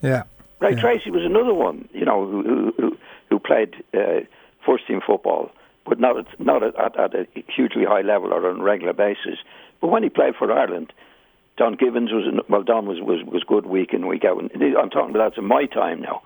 Yeah. 0.01 0.23
Ray 0.59 0.75
Yeah. 0.75 0.81
Treacy 0.81 1.11
was 1.11 1.25
another 1.25 1.53
one, 1.53 1.89
you 1.93 2.05
know, 2.05 2.25
who 2.25 2.73
who, 2.77 2.97
who, 3.29 3.39
played 3.39 3.75
uh, 3.93 4.21
first 4.65 4.87
team 4.87 5.01
football, 5.05 5.51
but 5.85 5.99
not 5.99 6.17
at, 6.17 6.39
not 6.39 6.63
at, 6.63 6.75
at, 6.97 7.13
a 7.13 7.27
hugely 7.53 7.85
high 7.85 8.01
level 8.01 8.33
or 8.33 8.49
on 8.49 8.61
a 8.61 8.63
regular 8.63 8.93
basis. 8.93 9.39
But 9.81 9.87
when 9.87 10.03
he 10.03 10.09
played 10.09 10.35
for 10.35 10.51
Ireland, 10.51 10.93
Don 11.57 11.75
Givens 11.75 12.11
was 12.11 12.25
well, 12.47 12.63
Don 12.63 12.85
was, 12.85 13.01
was 13.01 13.23
was 13.25 13.43
good 13.43 13.65
week 13.65 13.93
in 13.93 14.07
week 14.07 14.23
out. 14.25 14.39
And 14.39 14.77
I'm 14.77 14.89
talking 14.89 15.09
about 15.09 15.31
that's 15.31 15.37
in 15.37 15.45
my 15.45 15.65
time 15.65 16.01
now, 16.01 16.21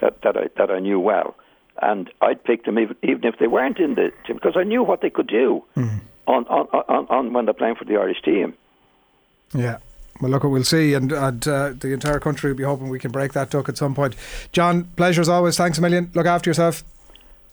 that 0.00 0.22
that 0.22 0.36
I 0.36 0.48
that 0.56 0.70
I 0.70 0.80
knew 0.80 0.98
well, 0.98 1.36
and 1.82 2.10
I'd 2.20 2.42
pick 2.44 2.64
them 2.64 2.78
even 2.78 2.96
even 3.02 3.24
if 3.24 3.38
they 3.38 3.46
weren't 3.46 3.78
in 3.78 3.94
the 3.94 4.12
team 4.26 4.36
because 4.36 4.56
I 4.56 4.64
knew 4.64 4.82
what 4.82 5.00
they 5.00 5.10
could 5.10 5.26
do 5.28 5.64
on, 5.76 6.46
on, 6.46 6.66
on 6.88 7.06
on 7.08 7.32
when 7.32 7.44
they're 7.44 7.54
playing 7.54 7.76
for 7.76 7.84
the 7.84 7.96
Irish 7.96 8.22
team. 8.22 8.54
Yeah. 9.54 9.78
Well, 10.20 10.32
look, 10.32 10.42
we'll 10.42 10.64
see, 10.64 10.94
and, 10.94 11.12
and 11.12 11.46
uh, 11.46 11.72
the 11.78 11.92
entire 11.92 12.18
country 12.18 12.50
will 12.50 12.56
be 12.56 12.64
hoping 12.64 12.88
we 12.88 12.98
can 12.98 13.12
break 13.12 13.34
that 13.34 13.50
duck 13.50 13.68
at 13.68 13.78
some 13.78 13.94
point. 13.94 14.16
John, 14.50 14.84
pleasure 14.96 15.20
as 15.20 15.28
always. 15.28 15.56
Thanks 15.56 15.78
a 15.78 15.80
million. 15.80 16.10
Look 16.12 16.26
after 16.26 16.50
yourself. 16.50 16.82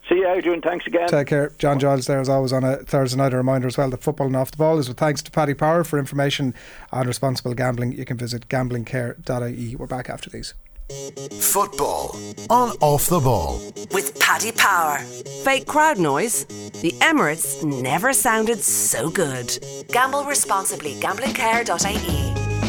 See 0.08 0.16
you, 0.16 0.28
Adrian. 0.28 0.62
Thanks 0.62 0.86
again. 0.86 1.08
Take 1.08 1.28
care. 1.28 1.52
John 1.58 1.78
Giles 1.78 2.06
there 2.06 2.20
as 2.20 2.28
always 2.28 2.52
on 2.52 2.64
a 2.64 2.76
Thursday 2.78 3.16
night. 3.18 3.32
A 3.32 3.36
reminder 3.36 3.66
as 3.66 3.76
well 3.76 3.90
that 3.90 4.02
football 4.02 4.26
and 4.26 4.36
off 4.36 4.52
the 4.52 4.56
ball 4.56 4.78
is 4.78 4.88
with 4.88 4.98
thanks 4.98 5.22
to 5.22 5.30
Paddy 5.30 5.54
Power. 5.54 5.82
For 5.84 5.98
information 5.98 6.54
on 6.92 7.06
responsible 7.06 7.54
gambling, 7.54 7.92
you 7.92 8.04
can 8.04 8.16
visit 8.16 8.48
gamblingcare.ie. 8.48 9.76
We're 9.76 9.86
back 9.86 10.08
after 10.08 10.30
these. 10.30 10.54
Football 10.90 12.16
on 12.48 12.70
Off 12.80 13.08
the 13.08 13.18
Ball. 13.20 13.60
with 13.92 14.18
Paddy 14.20 14.52
Power. 14.52 14.98
Fake 15.44 15.66
crowd 15.66 15.98
noise? 15.98 16.44
The 16.80 16.92
Emirates 17.00 17.64
never 17.64 18.12
sounded 18.12 18.60
so 18.60 19.10
good. 19.10 19.58
Gamble 19.88 20.24
responsibly. 20.24 20.94
Gamblingcare.ie. 20.94 22.65